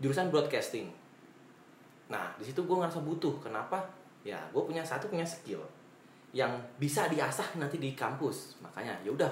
jurusan 0.00 0.32
broadcasting. 0.32 0.88
Nah, 2.10 2.34
di 2.34 2.44
situ 2.46 2.62
gue 2.66 2.76
ngerasa 2.76 3.02
butuh. 3.02 3.38
Kenapa? 3.38 3.78
Ya, 4.26 4.38
gue 4.50 4.62
punya 4.62 4.82
satu 4.82 5.06
punya 5.06 5.24
skill 5.24 5.62
yang 6.30 6.50
bisa 6.78 7.06
diasah 7.10 7.58
nanti 7.58 7.78
di 7.78 7.94
kampus. 7.94 8.58
Makanya, 8.62 8.94
ya 9.02 9.10
udah, 9.14 9.30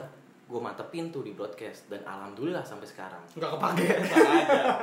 gue 0.48 0.56
mantepin 0.56 1.12
tuh 1.12 1.20
di 1.20 1.36
broadcast 1.36 1.92
dan 1.92 2.00
alhamdulillah 2.02 2.64
sampai 2.64 2.88
sekarang. 2.88 3.20
Nggak 3.36 3.52
kepake. 3.52 3.84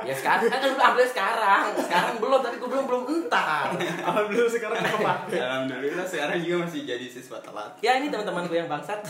Ya 0.06 0.14
sekarang 0.14 0.46
kan 0.46 0.62
gue 0.62 0.78
ambil 0.78 1.02
sekarang, 1.04 1.62
sekarang 1.76 2.14
belum, 2.16 2.38
tapi 2.38 2.56
gue 2.56 2.70
belum 2.70 2.86
belum 2.86 3.02
entar. 3.04 3.74
Alhamdulillah 3.74 4.46
sekarang 4.48 4.78
nggak 4.78 4.94
kepake. 4.94 5.36
alhamdulillah 5.36 6.06
sekarang 6.06 6.38
juga 6.38 6.56
masih 6.62 6.86
jadi 6.86 7.06
siswa 7.06 7.42
telat 7.42 7.74
Ya 7.80 7.98
ini 7.98 8.06
teman-teman 8.08 8.46
gue 8.46 8.54
yang 8.56 8.70
bangsat. 8.70 9.02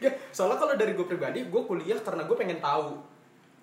Ya, 0.00 0.10
soalnya 0.30 0.56
kalau 0.56 0.74
dari 0.74 0.92
gue 0.92 1.06
pribadi, 1.06 1.44
gue 1.44 1.62
kuliah 1.62 1.96
karena 1.96 2.24
gue 2.24 2.34
pengen 2.34 2.58
tahu. 2.58 2.96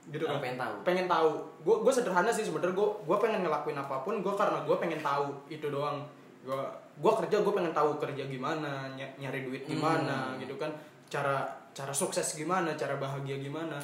Gitu 0.09 0.21
kan. 0.21 0.37
pengen 0.37 0.57
tahu. 0.57 0.73
Pengen 0.81 1.05
tahu. 1.07 1.31
Gue 1.61 1.75
gue 1.81 1.93
sederhana 1.93 2.29
sih 2.29 2.41
sebenarnya 2.41 2.73
gue 2.73 2.87
gue 3.01 3.17
pengen 3.17 3.41
ngelakuin 3.41 3.77
apa 3.77 4.01
pun 4.01 4.17
gue 4.17 4.33
karena 4.33 4.61
gue 4.61 4.75
pengen 4.77 4.97
tahu 4.99 5.33
itu 5.47 5.65
doang. 5.65 6.01
Gue 6.41 6.57
gue 6.97 7.11
kerja 7.17 7.37
gue 7.37 7.53
pengen 7.53 7.69
tahu 7.71 7.97
kerja 7.97 8.23
gimana, 8.23 8.89
ny- 8.91 9.13
nyari 9.17 9.45
duit 9.45 9.61
gimana 9.63 10.33
Hmm. 10.33 10.37
gitu 10.37 10.57
kan. 10.57 10.69
Cara 11.11 11.43
cara 11.71 11.91
sukses 11.91 12.23
gimana, 12.33 12.71
cara 12.79 12.95
bahagia 12.95 13.35
gimana. 13.37 13.75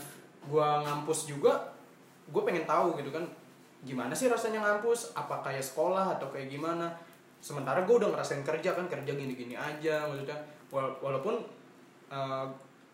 Gue 0.48 0.64
ngampus 0.64 1.28
juga 1.28 1.52
gue 2.28 2.42
pengen 2.44 2.64
tahu 2.64 2.96
gitu 3.00 3.12
kan 3.12 3.24
gimana 3.84 4.16
sih 4.16 4.32
rasanya 4.32 4.64
ngampus? 4.64 5.12
Apa 5.12 5.44
kayak 5.44 5.62
sekolah 5.62 6.16
atau 6.16 6.32
kayak 6.32 6.48
gimana? 6.48 6.88
Sementara 7.44 7.84
gue 7.84 7.96
udah 7.96 8.10
ngerasain 8.16 8.42
kerja 8.42 8.72
kan 8.74 8.88
kerja 8.88 9.12
gini-gini 9.12 9.54
aja 9.54 10.08
maksudnya. 10.08 10.40
Wala- 10.72 10.96
walaupun 11.04 11.36
eh, 12.08 12.46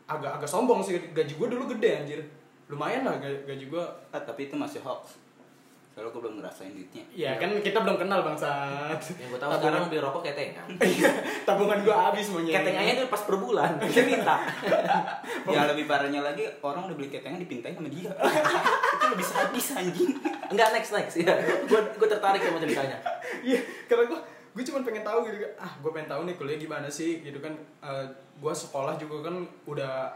agak 0.09 0.41
agak 0.41 0.49
sombong 0.49 0.81
sih 0.81 0.97
gaji 1.13 1.37
gue 1.37 1.47
dulu 1.47 1.69
gede 1.77 1.91
anjir. 2.01 2.19
Lumayan 2.67 3.05
lah 3.05 3.21
gaji 3.21 3.69
gue 3.69 3.83
Ah, 4.09 4.21
tapi 4.21 4.49
itu 4.49 4.55
masih 4.57 4.81
hoax 4.81 5.21
soalnya 5.93 6.09
gue 6.09 6.21
belum 6.25 6.35
ngerasain 6.41 6.73
duitnya 6.73 7.05
ya 7.13 7.37
kan 7.37 7.53
kita 7.61 7.77
belum 7.85 8.01
kenal 8.01 8.25
bangsat 8.25 8.97
Yang 9.13 9.29
gue 9.29 9.39
tahu 9.39 9.51
sekarang 9.53 9.93
beli 9.93 10.01
rokok 10.01 10.21
ketengan. 10.25 10.65
tabungan 11.47 11.79
gue 11.85 11.93
habis 11.93 12.25
maunya 12.33 12.51
Ketengannya 12.57 12.93
itu 12.97 13.05
pas 13.13 13.21
per 13.21 13.35
bulan, 13.37 13.77
dia 13.77 14.01
minta. 14.01 14.35
yang 15.53 15.69
lebih 15.69 15.85
parahnya 15.85 16.25
lagi 16.25 16.49
orang 16.65 16.89
udah 16.89 16.97
beli 16.97 17.13
ketengan 17.13 17.37
dipintain 17.37 17.77
sama 17.77 17.93
dia 17.93 18.09
itu 18.97 19.05
lebih 19.05 19.27
sadis 19.27 19.67
anjing 19.77 20.11
Enggak 20.49 20.69
next 20.73 20.91
next 20.93 21.15
ya. 21.17 21.33
Gue 21.65 21.77
gue 21.93 22.07
tertarik 22.09 22.41
sama 22.41 22.57
ceritanya. 22.57 22.97
Iya, 23.41 23.57
karena 23.85 24.05
gue 24.05 24.19
gue 24.53 24.63
cuma 24.69 24.85
pengen 24.85 25.01
tahu 25.01 25.25
gitu 25.25 25.37
kan. 25.41 25.51
Ah, 25.65 25.73
gue 25.77 25.91
pengen 25.93 26.09
tahu 26.09 26.21
nih 26.29 26.35
kuliah 26.37 26.57
gimana 26.57 26.85
sih 26.89 27.21
gitu 27.21 27.41
kan. 27.41 27.53
Eh 27.81 28.05
gue 28.37 28.53
sekolah 28.53 28.93
juga 28.97 29.29
kan 29.29 29.35
udah 29.65 30.13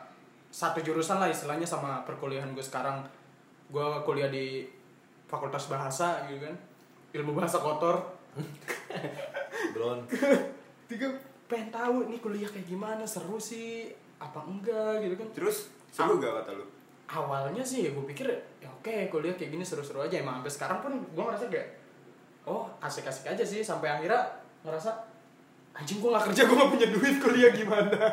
satu 0.50 0.82
jurusan 0.82 1.18
lah 1.18 1.30
istilahnya 1.30 1.66
sama 1.66 2.06
perkuliahan 2.06 2.54
gue 2.54 2.62
sekarang. 2.62 3.02
Gue 3.70 3.86
kuliah 4.06 4.30
di 4.30 4.77
Fakultas 5.28 5.68
Bahasa 5.68 6.24
gitu 6.32 6.48
kan. 6.48 6.56
Ilmu 7.14 7.36
bahasa 7.36 7.60
kotor. 7.60 8.00
Belum. 9.76 10.04
Tiga 10.88 11.08
pengen 11.48 11.72
tahu 11.72 12.12
nih 12.12 12.20
kuliah 12.20 12.50
kayak 12.52 12.68
gimana, 12.68 13.04
seru 13.08 13.40
sih 13.40 13.92
apa 14.18 14.42
enggak 14.50 15.06
gitu 15.06 15.16
kan. 15.22 15.28
terus 15.34 15.70
seru 15.94 16.18
gak 16.18 16.44
kata 16.44 16.58
lu 16.58 16.66
Awalnya 17.08 17.64
sih 17.64 17.88
ya 17.88 17.90
gue 17.96 18.04
pikir 18.04 18.28
ya 18.60 18.68
oke 18.68 19.08
kuliah 19.08 19.32
kayak 19.40 19.56
gini 19.56 19.64
seru-seru 19.64 20.04
aja 20.04 20.20
emang 20.20 20.44
sampai 20.44 20.52
sekarang 20.52 20.80
pun 20.84 20.92
gue 20.92 21.24
ngerasa 21.24 21.48
kayak 21.48 21.68
oh 22.44 22.68
asik-asik 22.84 23.32
aja 23.32 23.44
sih 23.48 23.64
sampai 23.64 23.88
akhirnya 23.88 24.20
ngerasa 24.68 24.92
anjing 25.72 26.04
gue 26.04 26.10
gak 26.12 26.26
kerja 26.34 26.42
gue 26.44 26.58
gak 26.58 26.72
punya 26.76 26.88
duit 26.92 27.16
kuliah 27.22 27.52
gimana 27.54 27.96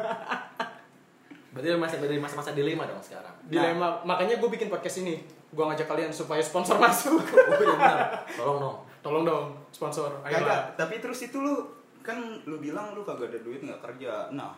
Berarti 1.55 1.71
masih 1.79 2.03
dari 2.03 2.19
masa-masa 2.19 2.51
dilema 2.51 2.83
dong 2.83 2.99
sekarang. 2.99 3.31
dilema 3.47 4.03
makanya 4.03 4.43
gue 4.43 4.51
bikin 4.51 4.67
podcast 4.67 5.07
ini 5.07 5.23
gue 5.55 5.65
ngajak 5.65 5.87
kalian 5.87 6.11
supaya 6.11 6.43
sponsor 6.43 6.77
masuk. 6.77 7.23
Oh 7.25 7.63
iya 7.63 7.73
benar. 7.73 7.99
Tolong 8.35 8.59
dong. 8.59 8.77
tolong 9.01 9.23
dong 9.23 9.45
sponsor. 9.71 10.11
Ayo 10.21 10.43
lah. 10.43 10.75
Tapi 10.75 10.99
terus 10.99 11.23
itu 11.23 11.39
lu 11.39 11.63
kan 12.03 12.19
lu 12.45 12.59
bilang 12.59 12.93
lu 12.93 13.01
kagak 13.01 13.31
ada 13.31 13.39
duit 13.41 13.63
nggak 13.63 13.81
kerja. 13.81 14.29
Nah 14.29 14.53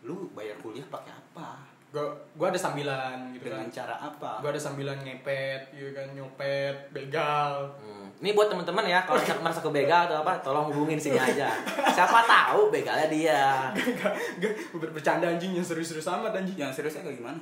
lu 0.00 0.32
bayar 0.32 0.56
kuliah 0.58 0.88
pakai 0.88 1.12
apa? 1.12 1.60
Gue 1.90 2.06
gue 2.32 2.46
ada 2.46 2.54
sambilan 2.56 3.34
gitu 3.34 3.50
dengan 3.50 3.66
kan. 3.66 3.74
cara 3.82 3.94
apa? 4.00 4.38
Gue 4.40 4.50
ada 4.50 4.62
sambilan 4.62 4.96
ngepet 5.02 5.74
gitu 5.74 5.90
kan 5.90 6.06
nyopet 6.14 6.88
begal. 6.90 7.66
Hmm. 7.82 8.06
Ini 8.20 8.30
buat 8.30 8.46
teman-teman 8.46 8.84
ya, 8.84 9.00
kalau 9.02 9.16
merasa 9.40 9.58
ke 9.58 9.70
begal 9.72 10.04
atau 10.04 10.20
apa, 10.20 10.36
tolong 10.44 10.68
hubungin 10.68 11.00
sini 11.00 11.16
aja. 11.16 11.48
Siapa 11.88 12.20
tahu 12.28 12.68
begalnya 12.68 13.08
dia. 13.08 13.72
gak, 13.72 14.12
gak, 14.38 14.52
ber- 14.76 14.92
bercanda 14.92 15.24
anjing 15.24 15.56
yang 15.56 15.64
serius-serius 15.64 16.04
amat 16.04 16.36
anjing. 16.36 16.52
Yang 16.60 16.78
seriusnya 16.78 17.00
kayak 17.00 17.16
gimana? 17.16 17.40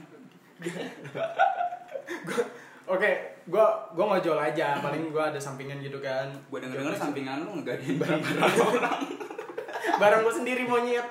Gua- 2.24 2.48
Oke, 2.88 3.10
gua 3.52 3.84
gua 3.92 4.04
mau 4.08 4.18
jual 4.18 4.40
aja, 4.40 4.80
paling 4.80 5.12
gua 5.12 5.28
ada 5.28 5.36
sampingan 5.36 5.78
gitu 5.84 6.00
kan. 6.00 6.24
gue 6.32 6.58
denger 6.58 6.80
denger 6.80 6.96
sampingan 6.96 7.44
lu 7.44 7.60
ngegadein 7.60 8.00
barang-barang 8.00 8.54
orang 8.64 9.00
barang 10.00 10.20
gua 10.24 10.34
sendiri 10.34 10.64
monyet. 10.64 11.04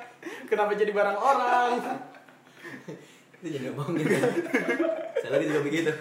Kenapa 0.50 0.74
jadi 0.74 0.90
barang 0.90 1.18
orang? 1.22 1.72
Itu 3.38 3.48
jadi 3.54 3.70
ngomongin 3.70 4.06
kan. 4.10 4.32
Saya 5.22 5.30
lagi 5.38 5.46
juga 5.46 5.62
begitu. 5.62 5.92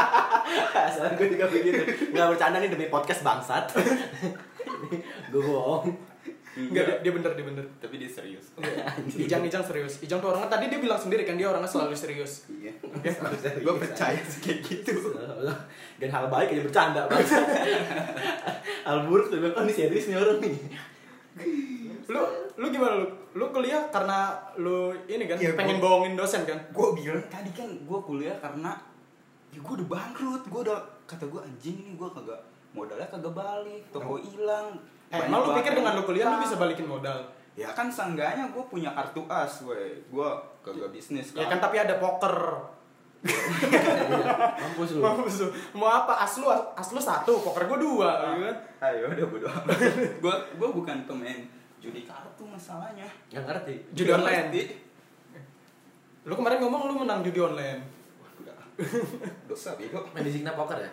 Saya 0.94 1.16
gue 1.16 1.28
juga 1.32 1.46
begitu. 1.48 1.82
Nggak 2.12 2.28
bercanda 2.36 2.58
nih 2.60 2.68
demi 2.68 2.86
podcast 2.92 3.24
bangsat. 3.24 3.64
gue 5.32 5.42
bohong. 5.42 6.09
Enggak, 6.52 6.82
dia, 6.82 6.96
dia 7.00 7.12
bener, 7.12 7.30
dia 7.32 7.46
bener. 7.46 7.62
tapi 7.78 7.94
dia 7.96 8.06
serius 8.06 8.50
Ijang 9.16 9.42
Ijang 9.42 9.62
serius. 9.62 10.00
Ijang 10.00 10.18
tuh 10.18 10.28
orangnya 10.28 10.50
tadi 10.50 10.66
dia 10.66 10.78
bilang 10.78 10.96
sendiri 10.96 11.22
kan 11.22 11.34
dia 11.34 11.46
orangnya 11.46 11.68
selalu 11.68 11.94
serius. 11.94 12.50
iya 12.50 12.74
Oke. 12.82 13.06
gue 13.56 13.74
percaya 13.76 14.18
sih 14.20 14.40
kayak 14.40 14.58
gitu 14.60 15.14
Dan 15.96 16.08
hal 16.08 16.26
baik 16.26 16.50
aja 16.50 16.62
bercanda 16.62 17.00
bangsat. 17.06 17.44
hal 18.86 18.98
buruk 19.04 19.28
tuh 19.28 19.38
bilang, 19.38 19.54
oh 19.54 19.62
ini 19.62 19.72
serius 19.72 20.06
nih 20.06 20.16
orang 20.16 20.38
nih. 20.40 20.54
Lu 22.06 22.22
lu 22.56 22.66
gimana 22.68 22.94
lu? 22.96 23.06
Lu 23.32 23.46
kuliah 23.48 23.86
karena 23.88 24.34
lu 24.56 24.76
ini 25.06 25.24
kan 25.24 25.38
Iya, 25.38 25.54
pengen 25.54 25.78
gua- 25.78 26.02
bohongin 26.02 26.14
dosen 26.14 26.42
kan? 26.42 26.58
gue 26.66 26.88
bilang 26.96 27.22
tadi 27.28 27.50
kan 27.52 27.70
gue 27.70 27.98
kuliah 28.00 28.34
karena 28.36 28.74
ya 29.48 29.60
gue 29.60 29.74
udah 29.76 29.88
bangkrut 29.88 30.42
gue 30.44 30.60
udah 30.64 30.78
kata 31.04 31.24
gue 31.24 31.40
anjing 31.40 31.78
nih 31.80 31.94
gue 31.94 32.08
kagak 32.08 32.40
modalnya 32.72 33.06
kagak 33.06 33.30
balik 33.32 33.82
toko 33.88 34.14
hilang 34.16 34.74
Eh, 35.10 35.18
emang 35.26 35.42
lu 35.42 35.50
pikir 35.58 35.74
dengan 35.74 35.98
lu 35.98 36.02
kuliah 36.06 36.30
lu 36.30 36.38
bisa 36.38 36.54
balikin 36.54 36.86
modal? 36.86 37.18
ya 37.58 37.66
kan 37.74 37.90
seenggaknya 37.90 38.46
gue 38.54 38.64
punya 38.70 38.94
kartu 38.94 39.26
as 39.26 39.60
gue 39.66 39.76
gue 40.08 40.28
kagak 40.62 40.94
bisnis 40.94 41.34
Ya 41.34 41.44
kan 41.50 41.58
tapi 41.58 41.76
ada 41.76 41.98
poker. 41.98 42.62
Mampus 43.20 44.96
lu. 44.96 45.00
Mampus 45.04 45.34
lu. 45.44 45.48
Mau 45.76 45.90
apa? 45.90 46.24
As 46.24 46.40
lu, 46.40 46.48
as 46.48 46.88
lu 46.88 47.00
satu, 47.02 47.42
poker 47.44 47.68
gua 47.68 47.76
dua, 47.76 48.10
gitu 48.32 48.48
kan? 48.48 48.56
ayo 48.80 49.12
udah 49.12 49.28
bodo 49.28 49.48
gue 50.24 50.34
gue 50.62 50.68
bukan 50.72 50.96
pemain 51.04 51.36
judi 51.80 52.08
kartu 52.08 52.48
masalahnya 52.48 53.04
Nggak 53.28 53.44
ngerti. 53.44 53.74
Judi 53.92 54.10
online. 54.14 54.48
ngerti. 54.48 54.62
Lu 56.24 56.32
kemarin 56.32 56.58
ngomong 56.64 56.82
lu 56.88 56.94
menang 57.04 57.20
judi 57.20 57.40
online. 57.44 57.80
Udah. 58.40 58.56
dosa 59.44 59.76
bego 59.76 60.00
Main 60.16 60.24
di 60.24 60.32
Signa 60.32 60.56
Poker 60.56 60.80
ya? 60.80 60.88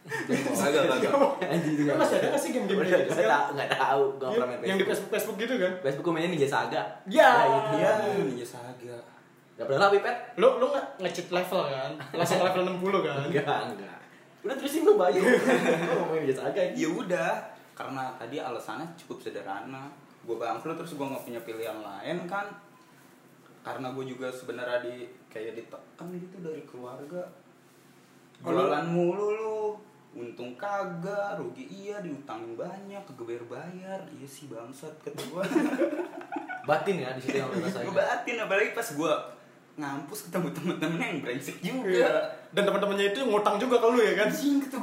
Anjing 0.00 1.74
juga. 1.76 1.92
Masih 2.00 2.16
ada 2.16 2.26
nggak 2.32 2.40
sih 2.40 2.50
game-game 2.56 2.80
kayak 2.80 3.04
gitu 3.04 3.12
Nggak 3.12 3.18
sekarang? 3.20 3.36
tahu, 3.36 3.52
nggak 3.52 3.70
tahu. 3.76 4.02
Yang, 4.02 4.32
pernah 4.32 4.46
main 4.48 4.58
yang 4.64 4.78
di 4.80 4.84
Facebook. 4.84 5.10
Facebook 5.12 5.12
Facebook 5.12 5.36
gitu 5.44 5.54
kan? 5.60 5.72
Facebook 5.84 6.04
gue 6.08 6.12
mainnya 6.16 6.30
Ninja 6.32 6.48
Saga. 6.48 6.82
Ya. 7.04 7.30
itu. 7.44 7.74
iya 7.76 7.92
iya 8.32 8.46
saga 8.46 8.96
Gak 9.60 9.68
pernah 9.68 9.86
lah, 9.86 9.92
Pipet? 9.92 10.16
Lu 10.40 10.48
lu 10.56 10.66
nge 10.72 10.82
nge-cheat 11.04 11.28
level 11.28 11.60
kan? 11.68 11.92
Langsung 12.16 12.40
level 12.40 12.62
60 12.80 12.80
kan? 13.04 13.16
Enggak, 13.28 13.60
enggak. 13.76 13.98
Udah 14.40 14.56
terusin 14.56 14.82
lu 14.88 14.96
Bayu. 14.96 15.20
Ngomongin 16.00 16.20
Ninja 16.24 16.36
Saga. 16.40 16.62
ya 16.64 16.88
udah 16.88 17.30
karena 17.76 18.04
tadi 18.16 18.36
alasannya 18.36 18.84
cukup 18.96 19.24
sederhana 19.24 19.88
gue 20.20 20.36
bangkrut 20.36 20.76
terus 20.76 21.00
gue 21.00 21.06
nggak 21.06 21.24
punya 21.24 21.40
pilihan 21.40 21.80
lain 21.80 22.28
kan 22.28 22.44
karena 23.64 23.88
gue 23.96 24.04
juga 24.04 24.28
sebenarnya 24.28 24.84
di 24.84 25.08
kayak 25.32 25.56
ditekan 25.56 26.12
gitu 26.12 26.36
dari 26.44 26.60
keluarga 26.68 27.24
Oh, 28.40 28.56
jualan 28.56 28.88
mulu 28.88 29.26
lu 29.36 29.58
untung 30.12 30.52
kagak 30.54 31.36
rugi 31.36 31.64
iya 31.64 31.98
diutangin 31.98 32.54
banyak 32.54 33.02
kegeber 33.04 33.42
bayar 33.46 34.00
iya 34.10 34.26
sih 34.26 34.46
bangsat 34.46 34.90
kata 35.00 35.22
gue 35.22 35.42
Batin 36.68 36.96
ya 36.98 37.14
di 37.14 37.20
situ 37.20 37.36
yang 37.36 37.48
lu 37.48 37.58
rasain. 37.58 37.82
gue 37.82 37.94
batin 37.94 38.36
apalagi 38.36 38.70
pas 38.72 38.84
gue 38.84 39.12
ngampus 39.72 40.28
ketemu 40.28 40.48
temen-temen 40.52 40.98
yang 41.00 41.18
brengsek 41.20 41.56
juga 41.58 41.88
Iya. 41.88 42.10
Dan 42.50 42.62
teman-temannya 42.64 43.06
itu 43.08 43.20
ngutang 43.22 43.56
juga 43.56 43.78
ke 43.78 43.86
lu 43.86 43.98
ya 43.98 44.12
kan? 44.14 44.28
gue 44.28 44.60
gitu 44.60 44.76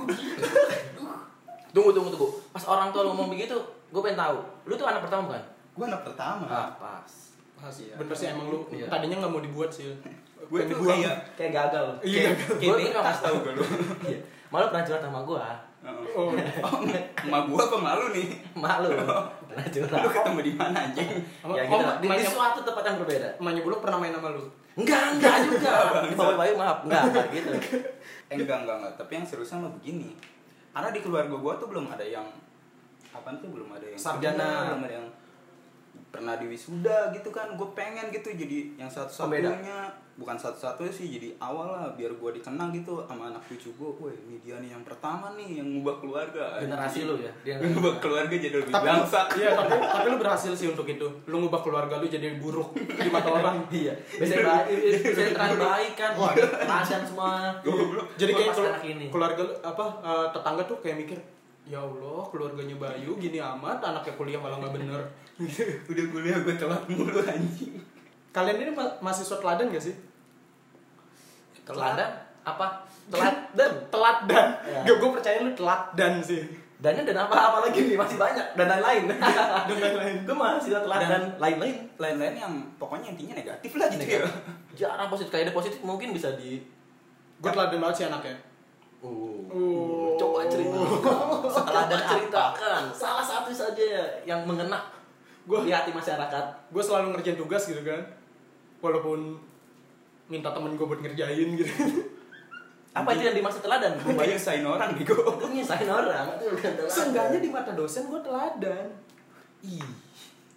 Tunggu, 1.70 1.92
tunggu, 1.92 2.10
tunggu. 2.10 2.30
Pas 2.50 2.64
orang 2.66 2.90
tua 2.90 3.04
lu 3.04 3.12
ngomong 3.12 3.30
begitu, 3.30 3.54
gue 3.86 4.02
pengen 4.02 4.18
tahu. 4.18 4.38
Lu 4.64 4.74
tuh 4.74 4.88
anak 4.88 5.04
pertama 5.04 5.30
bukan? 5.30 5.44
gue 5.78 5.86
anak 5.86 6.02
pertama 6.02 6.46
Ah, 6.48 6.70
pas. 6.74 7.12
Pas, 7.54 7.70
Iya. 7.76 7.94
bener 7.96 8.16
sih 8.16 8.28
emang 8.28 8.48
lu 8.48 8.66
Iya. 8.68 8.88
tadinya 8.88 9.22
nggak 9.22 9.32
mau 9.32 9.38
dibuat 9.40 9.70
sih. 9.70 9.94
gue 10.40 10.60
tuh 10.60 10.70
dibuang. 10.72 10.98
kayak 10.98 11.18
Kayak 11.36 11.52
gagal. 11.54 11.86
Iya. 12.02 12.20
kayak 12.24 12.36
kayak 12.58 12.72
gue 13.38 13.54
lu 13.54 13.64
Iya. 14.10 14.20
Malu 14.48 14.66
pernah 14.72 14.84
curhat 14.88 15.04
sama 15.04 15.22
gue. 15.24 15.44
Oh. 15.88 16.34
Oh, 16.36 16.84
emak 17.24 17.42
gua 17.48 17.64
apa 17.64 17.78
malu 17.80 18.06
nih? 18.12 18.28
Malu. 18.58 18.92
Pernah 19.48 19.66
curhat. 19.72 20.00
Lu 20.04 20.10
ketemu 20.12 20.40
di 20.44 20.54
mana 20.58 20.78
anjing? 20.90 21.10
Sama- 21.40 21.56
Ya 21.56 21.64
oh, 21.64 21.70
gitu 21.70 21.84
lah. 21.86 21.98
Di, 22.02 22.08
di 22.12 22.26
suatu 22.28 22.60
tempat 22.66 22.84
yang 22.84 22.98
berbeda. 23.00 23.28
Emaknya 23.40 23.62
Buluk 23.64 23.80
pernah 23.80 23.98
main 24.02 24.12
sama 24.12 24.30
lu. 24.36 24.44
Enggak, 24.78 25.04
enggak 25.16 25.36
juga. 25.48 25.72
Di 26.06 26.16
bawah 26.18 26.36
Bayu 26.36 26.54
maaf, 26.60 26.84
enggak, 26.84 27.04
enggak 27.10 27.26
gitu. 27.32 27.50
Eh, 28.30 28.36
enggak, 28.36 28.58
enggak, 28.66 28.76
enggak. 28.84 28.94
Tapi 29.00 29.12
yang 29.16 29.26
seriusnya 29.26 29.58
mah 29.64 29.72
begini. 29.80 30.10
Karena 30.76 30.90
di 30.92 31.00
keluarga 31.00 31.36
gua 31.40 31.54
tuh 31.56 31.68
belum 31.72 31.86
ada 31.90 32.06
yang 32.06 32.28
apa 33.10 33.34
tuh 33.42 33.50
belum 33.50 33.70
ada 33.74 33.86
yang 33.88 33.98
Sarjana. 33.98 34.70
belum 34.76 34.84
ada 34.86 34.94
yang 35.02 35.08
pernah 36.08 36.36
di 36.36 36.48
wisuda 36.48 37.12
gitu 37.12 37.30
kan 37.30 37.54
gue 37.54 37.70
pengen 37.72 38.08
gitu 38.10 38.32
jadi 38.32 38.80
yang 38.80 38.88
satu-satunya 38.88 39.78
bukan 40.18 40.34
satu-satunya 40.34 40.90
sih 40.90 41.06
jadi 41.14 41.30
awal 41.38 41.70
lah 41.70 41.94
biar 41.94 42.10
gue 42.10 42.30
dikenang 42.34 42.74
gitu 42.74 43.06
sama 43.06 43.30
anak 43.30 43.44
cucu 43.46 43.70
gue 43.70 43.90
wah 43.92 44.10
ini 44.10 44.42
dia 44.42 44.58
nih 44.58 44.74
yang 44.74 44.82
pertama 44.82 45.38
nih 45.38 45.62
yang 45.62 45.68
ngubah 45.70 46.02
keluarga 46.02 46.58
Generasi 46.58 47.06
lu 47.06 47.22
ya. 47.22 47.30
Dia 47.46 47.62
ngubah 47.62 48.02
keluarga 48.02 48.34
jadi 48.34 48.56
lebih 48.58 48.74
Tapi 48.74 48.88
bangsat 48.88 49.28
iya, 49.38 49.54
tapi 49.54 49.78
tapi 49.78 50.08
lu 50.10 50.18
berhasil 50.18 50.52
sih 50.58 50.68
untuk 50.68 50.90
itu. 50.90 51.06
Lu 51.30 51.46
ngubah 51.46 51.62
keluarga 51.62 52.02
lu 52.02 52.10
jadi 52.10 52.34
buruk 52.42 52.74
di 52.74 53.10
mata 53.14 53.30
orang. 53.30 53.62
Iya, 53.78 53.94
biasanya 53.94 54.46
baik, 54.48 54.68
biasanya 55.06 55.58
baik 55.60 55.94
kan. 55.94 56.12
Wah, 56.18 56.34
Ladan 56.34 57.02
semua. 57.06 57.32
Jadi 58.18 58.32
kayak 58.34 58.54
keluarga 59.14 59.42
lu- 59.44 59.60
apa 59.62 59.86
eh, 60.02 60.28
tetangga 60.34 60.64
tuh 60.66 60.78
kayak 60.82 60.98
mikir, 60.98 61.18
ya 61.68 61.78
Allah 61.78 62.24
keluarganya 62.26 62.76
Bayu 62.76 63.16
gini 63.16 63.38
amat, 63.38 63.80
anaknya 63.82 64.14
kuliah 64.14 64.40
malah 64.40 64.58
nggak 64.58 64.74
bener. 64.74 65.02
udah 65.88 66.06
kuliah 66.08 66.38
gue 66.40 66.56
telat 66.56 66.84
mulu 66.88 67.20
anjing 67.22 67.76
Kalian 68.30 68.58
ini 68.60 68.72
ma- 68.72 68.96
mahasiswa 69.00 69.36
teladan 69.36 69.68
gak 69.68 69.84
sih? 69.84 69.96
Teladan 71.64 72.10
apa? 72.42 72.66
Telat 73.12 73.36
dan 73.52 73.72
Telat 73.88 74.18
dan. 74.26 74.48
Ya. 74.64 74.80
Gue 74.84 74.96
gue 74.98 75.10
percaya 75.12 75.40
lu 75.40 75.52
telat 75.54 75.92
dan 75.94 76.20
sih. 76.20 76.44
dannya 76.78 77.02
dan 77.04 77.18
apa 77.18 77.34
apa 77.34 77.58
lagi 77.66 77.80
nih 77.84 77.98
masih 77.98 78.16
banyak 78.16 78.54
dan 78.54 78.68
lain-lain. 78.70 79.04
Dan 79.68 79.76
lain-lain. 79.76 80.16
Gue 80.24 80.38
masih 80.38 80.70
telat 80.76 81.00
Dan- 81.02 81.10
dan 81.10 81.24
lain-lain. 81.36 81.76
lain-lain 81.98 82.36
yang 82.38 82.54
pokoknya 82.78 83.12
intinya 83.12 83.34
negatif 83.36 83.72
lah 83.74 83.90
gitu 83.90 84.06
ya 84.06 84.22
Jarang 84.78 85.10
positif 85.10 85.34
kayak 85.34 85.50
ada 85.50 85.54
positif 85.54 85.82
mungkin 85.82 86.14
bisa 86.14 86.38
di 86.38 86.62
gue 87.38 87.50
teladan 87.50 87.78
banget 87.78 87.96
sih 87.96 88.06
anaknya 88.06 88.38
Uh. 88.98 89.46
Uh. 89.48 90.07
Teladan 91.68 92.00
apa? 92.00 92.10
ceritakan. 92.10 92.82
Salah 92.92 93.22
satu 93.22 93.52
saja 93.52 93.84
yang 94.24 94.44
mengena 94.44 94.80
Gua- 95.44 95.64
di 95.64 95.72
hati 95.72 95.92
masyarakat. 95.92 96.46
gue 96.68 96.84
selalu 96.84 97.16
ngerjain 97.16 97.36
tugas 97.36 97.64
gitu 97.64 97.80
kan 97.80 98.04
walaupun 98.78 99.40
minta 100.28 100.52
temen 100.52 100.76
gue 100.76 100.84
buat 100.84 101.00
ngerjain 101.00 101.50
gitu 101.56 101.72
Apa 102.92 103.14
itu 103.14 103.24
yang 103.24 103.38
dimaksud 103.38 103.62
teladan? 103.62 103.94
Gue 103.96 104.26
nyusahin 104.28 104.66
orang 104.74 104.92
nih 104.92 105.06
gue. 105.06 105.16
Itu 105.16 105.46
nyusahin 105.48 105.88
orang, 105.88 106.26
seenggaknya 106.86 107.40
di 107.40 107.48
mata 107.48 107.72
dosen 107.72 108.08
gue 108.08 108.20
teladan 108.20 108.90
Ih, 109.62 109.86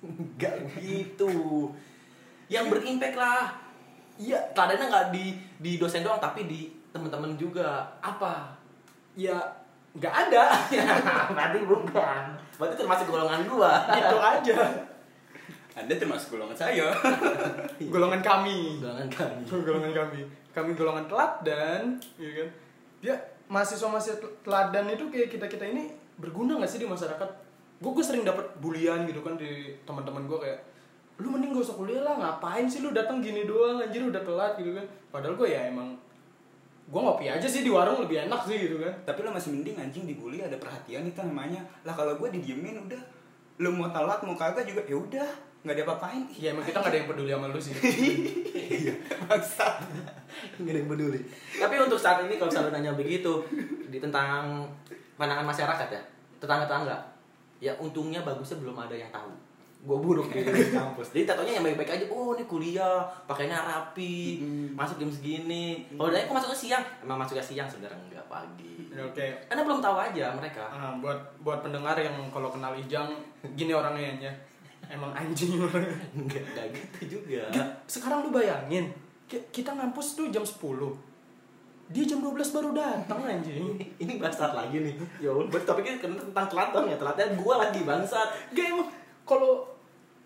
enggak 0.01 0.57
gitu. 0.77 1.69
Yang 2.49 2.65
berimpact 2.69 3.17
lah. 3.17 3.49
Iya, 4.17 4.37
teladannya 4.53 4.87
nggak 4.89 5.07
di 5.09 5.25
di 5.57 5.73
dosen 5.77 6.05
doang, 6.05 6.21
tapi 6.21 6.45
di 6.45 6.61
teman-teman 6.91 7.37
juga. 7.37 7.89
Apa? 8.01 8.57
ya 9.13 9.37
nggak 9.97 10.15
ada 10.29 10.45
Berarti 11.35 11.59
bukan. 11.67 12.23
Berarti 12.59 12.75
termasuk 12.79 13.07
golongan 13.11 13.43
gua. 13.51 13.75
gitu 13.91 14.17
aja 14.23 14.57
Anda 15.75 15.95
termasuk 15.99 16.37
golongan 16.37 16.55
saya. 16.55 16.91
golongan 17.95 18.23
kami 18.23 18.79
Golongan 18.79 19.11
kami. 19.11 19.43
golongan 19.67 19.93
kami 19.95 20.21
kami 20.51 20.71
golongan 20.75 21.07
teladan 21.07 21.83
ya 22.19 22.31
kan 22.43 22.49
dia 23.01 23.15
mahasiswa 23.47 23.87
mahasiswa 23.87 24.19
teladan 24.43 24.91
itu 24.91 25.07
kayak 25.07 25.31
kita 25.31 25.47
kita 25.47 25.65
ini 25.71 25.95
berguna 26.19 26.59
nggak 26.59 26.71
sih 26.71 26.83
di 26.83 26.91
masyarakat 26.91 27.31
gue 27.81 27.91
gue 27.97 28.05
sering 28.05 28.27
dapat 28.27 28.45
bulian 28.59 29.07
gitu 29.07 29.23
kan 29.23 29.39
di 29.39 29.73
teman-teman 29.87 30.27
gue 30.27 30.39
kayak 30.43 30.61
lu 31.21 31.29
mending 31.33 31.53
gak 31.53 31.65
usah 31.69 31.77
kuliah 31.77 32.03
lah 32.03 32.17
ngapain 32.17 32.65
sih 32.65 32.81
lu 32.81 32.91
datang 32.91 33.21
gini 33.21 33.45
doang 33.45 33.81
anjir 33.81 34.01
udah 34.05 34.21
telat 34.25 34.53
gitu 34.59 34.73
kan 34.75 34.85
padahal 35.13 35.37
gue 35.39 35.49
ya 35.49 35.69
emang 35.71 35.95
gue 36.91 37.01
ngopi 37.01 37.31
aja 37.31 37.47
sih 37.47 37.63
di 37.63 37.71
warung 37.71 38.03
lebih 38.03 38.27
enak 38.27 38.43
sih 38.43 38.67
gitu 38.67 38.83
kan 38.83 38.91
Tapi 39.07 39.23
lo 39.23 39.31
masih 39.31 39.55
mending 39.55 39.79
anjing 39.79 40.05
dibully 40.11 40.43
ada 40.43 40.59
perhatian 40.59 41.07
itu 41.07 41.23
namanya. 41.23 41.63
Lah 41.87 41.95
kalau 41.95 42.19
gue 42.19 42.29
didiemin 42.35 42.83
udah 42.83 42.99
lu 43.63 43.71
mau 43.77 43.87
telat 43.95 44.19
mau 44.27 44.35
kagak 44.35 44.67
juga 44.67 44.83
ya 44.91 44.99
udah 44.99 45.29
nggak 45.61 45.77
ada 45.77 45.83
apa-apain. 45.85 46.25
ya 46.33 46.57
emang 46.57 46.65
kita 46.65 46.81
nggak 46.81 46.91
ada 46.91 46.99
yang 47.05 47.09
peduli 47.13 47.31
sama 47.31 47.47
lu 47.53 47.61
sih 47.61 47.75
Maksa. 49.29 49.69
Nggak 50.59 50.73
ada 50.73 50.81
yang 50.83 50.91
peduli. 50.91 51.21
Tapi 51.61 51.75
untuk 51.79 52.01
saat 52.01 52.25
ini 52.25 52.35
kalau 52.41 52.51
selalu 52.51 52.75
nanya 52.75 52.97
begitu 52.97 53.45
di 53.87 54.01
tentang 54.01 54.65
pandangan 55.21 55.45
masyarakat 55.45 55.89
ya, 55.93 56.03
tetangga-tetangga, 56.41 56.97
ya 57.61 57.77
untungnya 57.77 58.25
bagusnya 58.25 58.57
belum 58.65 58.73
ada 58.81 58.97
yang 58.97 59.13
tahu. 59.13 59.29
Gue 59.81 59.97
buruk 59.97 60.29
di 60.29 60.45
kampus. 60.77 61.17
Jadi 61.17 61.25
tatonya 61.25 61.57
yang 61.57 61.65
baik-baik 61.65 61.91
aja. 61.91 62.05
Oh 62.09 62.37
ini 62.37 62.45
kuliah, 62.45 63.01
pakainya 63.25 63.57
rapi, 63.57 64.45
masuk 64.77 65.01
jam 65.01 65.09
segini. 65.09 65.89
Kalau 65.89 66.13
dari 66.13 66.25
aku 66.25 66.37
masuknya 66.37 66.59
siang, 66.59 66.85
emang 67.01 67.17
masuknya 67.17 67.41
siang 67.41 67.65
sebenarnya 67.65 67.97
enggak 67.97 68.27
pagi. 68.29 68.77
oke 68.91 69.27
Karena 69.49 69.63
belum 69.65 69.81
tahu 69.81 69.97
aja 69.97 70.37
mereka. 70.37 70.69
Ah, 70.69 70.93
buat 71.01 71.17
buat 71.41 71.65
pendengar 71.65 71.97
yang 71.97 72.13
kalau 72.29 72.53
kenal 72.53 72.77
Ijang 72.77 73.09
gini 73.55 73.73
orangnya 73.73 74.21
ya 74.21 74.33
emang 74.91 75.15
anjing 75.15 75.57
orangnya 75.57 75.97
Enggak, 76.19 76.43
enggak 76.45 76.67
gitu 76.77 77.17
juga. 77.17 77.49
Gak, 77.49 77.69
sekarang 77.87 78.21
lu 78.21 78.31
bayangin 78.31 78.93
ki- 79.25 79.49
kita 79.49 79.73
ngampus 79.73 80.13
tuh 80.13 80.29
jam 80.29 80.43
10 80.43 80.61
dia 81.91 82.07
jam 82.07 82.23
12 82.23 82.39
baru 82.55 82.71
datang 82.71 83.19
anjing 83.19 83.75
ini 83.97 84.13
bangsat 84.15 84.55
lagi 84.55 84.79
nih. 84.79 84.95
Ya 85.19 85.35
udah, 85.35 85.59
tapi 85.59 85.83
kan 85.83 85.99
tentang 85.99 86.47
telat 86.47 86.71
dong 86.71 86.87
ya. 86.87 86.95
Telatnya 86.95 87.35
gua 87.35 87.67
lagi 87.67 87.83
bangsat. 87.83 88.31
gak 88.51 88.67
emang 88.69 88.87
kalau 89.31 89.71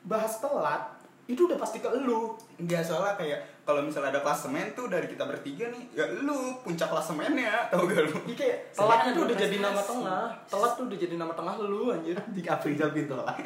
bahas 0.08 0.40
telat 0.40 0.96
itu 1.28 1.48
udah 1.48 1.60
pasti 1.60 1.80
ke 1.80 1.88
lu 2.04 2.36
Enggak 2.56 2.84
soalnya 2.84 3.16
kayak 3.16 3.40
kalau 3.64 3.80
misalnya 3.80 4.12
ada 4.12 4.20
klasemen 4.20 4.76
tuh 4.76 4.92
dari 4.92 5.08
kita 5.08 5.24
bertiga 5.24 5.72
nih, 5.72 5.96
ya 5.96 6.04
lu 6.20 6.60
puncak 6.60 6.84
klasemennya, 6.84 7.72
tau 7.72 7.88
gak 7.88 8.12
lu? 8.12 8.16
Iya 8.28 8.36
kayak 8.36 8.58
telat 8.76 9.00
itu 9.08 9.20
udah 9.24 9.36
jadi 9.40 9.56
nama 9.56 9.80
tengah 9.80 10.24
telat 10.52 10.72
tuh 10.76 10.84
udah 10.84 10.98
jadi 11.00 11.14
nama 11.16 11.32
tengah 11.32 11.54
lu 11.64 11.88
anjir 11.88 12.12
Di 12.36 12.44
Afrizal 12.44 12.92
Pinto 12.92 13.16
lah. 13.16 13.32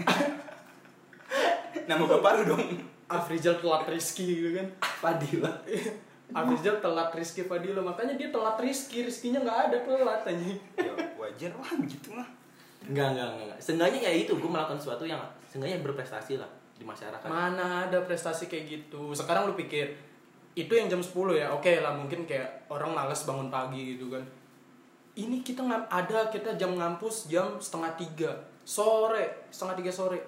Nama 1.88 2.02
bapak 2.02 2.30
lu 2.34 2.42
dong. 2.52 2.64
Afrizal 3.08 3.56
telat 3.62 3.88
Rizky 3.88 4.26
gitu 4.26 4.50
kan 4.58 4.66
Fadila. 5.00 5.52
Afrizal 6.38 6.82
telat 6.82 7.14
Rizky 7.14 7.46
Fadila 7.46 7.80
makanya 7.80 8.18
dia 8.18 8.28
telat 8.28 8.58
Rizky 8.60 9.06
Rizkynya 9.06 9.40
nggak 9.40 9.58
ada 9.70 9.78
telat 9.86 10.20
anjing 10.28 10.60
Ya 10.76 10.92
wajar 11.16 11.52
lah 11.56 11.72
begitu 11.78 12.12
mah. 12.12 12.28
Enggak, 12.86 13.16
enggak, 13.16 13.26
enggak. 13.34 13.46
enggak. 13.50 13.58
Seenggaknya 13.58 14.00
ya 14.06 14.12
itu, 14.14 14.32
gue 14.38 14.50
melakukan 14.50 14.78
sesuatu 14.78 15.04
yang 15.08 15.18
seenggaknya 15.50 15.82
berprestasi 15.82 16.38
lah 16.38 16.50
di 16.78 16.84
masyarakat. 16.86 17.26
Mana 17.26 17.90
ada 17.90 17.98
prestasi 18.06 18.46
kayak 18.46 18.64
gitu. 18.70 19.10
Sekarang 19.16 19.50
lu 19.50 19.58
pikir 19.58 19.98
itu 20.54 20.72
yang 20.74 20.86
jam 20.86 21.02
10 21.02 21.34
ya. 21.34 21.50
Oke 21.50 21.82
lah 21.82 21.96
mungkin 21.98 22.22
kayak 22.28 22.70
orang 22.70 22.94
males 22.94 23.26
bangun 23.26 23.50
pagi 23.50 23.98
gitu 23.98 24.14
kan. 24.14 24.22
Ini 25.18 25.42
kita 25.42 25.66
ngam 25.66 25.90
ada 25.90 26.30
kita 26.30 26.54
jam 26.54 26.78
ngampus 26.78 27.26
jam 27.26 27.58
setengah 27.58 27.90
tiga 27.98 28.30
sore 28.68 29.48
setengah 29.48 29.80
tiga 29.80 29.88
sore 29.88 30.20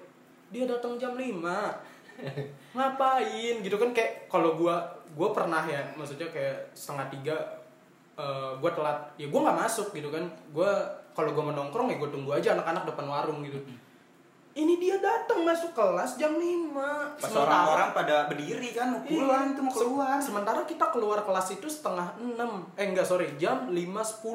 dia 0.49 0.65
datang 0.65 0.97
jam 0.97 1.13
5 1.13 1.29
ngapain 2.75 3.55
gitu 3.61 3.77
kan 3.77 3.93
kayak 3.93 4.25
kalau 4.25 4.57
gua 4.57 4.81
gua 5.13 5.29
pernah 5.29 5.61
ya 5.69 5.85
maksudnya 5.93 6.25
kayak 6.33 6.73
setengah 6.73 7.05
tiga 7.13 7.37
eh, 8.13 8.51
gua 8.57 8.71
telat. 8.71 8.97
Ya 9.15 9.27
gua 9.27 9.39
nggak 9.43 9.59
masuk 9.59 9.91
gitu 9.91 10.07
kan. 10.07 10.23
Gua 10.49 10.71
kalau 11.11 11.31
gua 11.31 11.43
mau 11.45 11.55
nongkrong 11.55 11.87
ya 11.87 11.97
gua 11.97 12.07
tunggu 12.07 12.31
aja 12.31 12.53
anak-anak 12.53 12.83
depan 12.85 13.05
warung 13.05 13.41
gitu. 13.41 13.59
Ini 14.51 14.75
dia 14.77 14.99
datang 14.99 15.47
masuk 15.47 15.71
kelas 15.71 16.19
jam 16.19 16.35
5 16.35 16.75
Pas 17.15 17.31
orang-orang 17.31 17.95
pada 17.95 18.27
berdiri 18.27 18.75
kan 18.75 18.91
mau 18.91 18.99
pulang 18.99 19.47
Iya. 19.47 19.55
tuh 19.55 19.63
mau 19.63 19.71
keluar. 19.71 20.19
Se- 20.19 20.27
Sementara 20.27 20.59
kita 20.65 20.91
keluar 20.91 21.23
kelas 21.23 21.55
itu 21.55 21.71
setengah 21.71 22.03
6 22.19 22.35
Eh 22.75 22.91
enggak 22.91 23.07
sorry 23.07 23.31
jam 23.39 23.71
5.10 23.71 24.27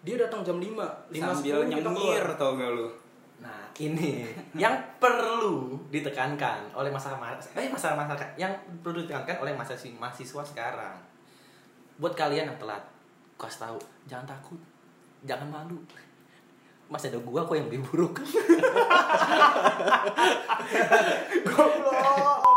Dia 0.00 0.16
datang 0.16 0.40
jam 0.40 0.56
5 0.56 0.72
5.10 1.12 1.20
Sambil 1.20 1.56
nyengir 1.68 2.24
tau 2.32 2.56
gak 2.56 2.70
lu? 2.72 2.88
Nah, 3.36 3.68
ini 3.76 4.24
yang 4.56 4.72
perlu 4.96 5.76
ditekankan 5.86 6.72
oleh 6.72 6.88
masyarakat, 6.88 7.20
eh 7.52 7.68
masyarakat 7.68 7.92
masyarakat 7.98 8.28
yang 8.34 8.48
perlu 8.80 9.04
ditekankan 9.04 9.36
oleh 9.38 9.52
mahasiswa 9.52 10.40
sekarang. 10.40 10.96
Buat 11.96 12.12
kalian 12.12 12.52
yang 12.52 12.58
telat, 12.60 12.84
kasih 13.40 13.60
tahu, 13.68 13.78
jangan 14.04 14.26
takut, 14.28 14.60
jangan 15.24 15.48
malu. 15.48 15.80
Masih 16.92 17.10
ada 17.10 17.18
gua 17.24 17.42
kok 17.42 17.56
yang 17.56 17.66
lebih 17.66 17.82
buruk. 17.88 18.20
Goblok 21.46 22.55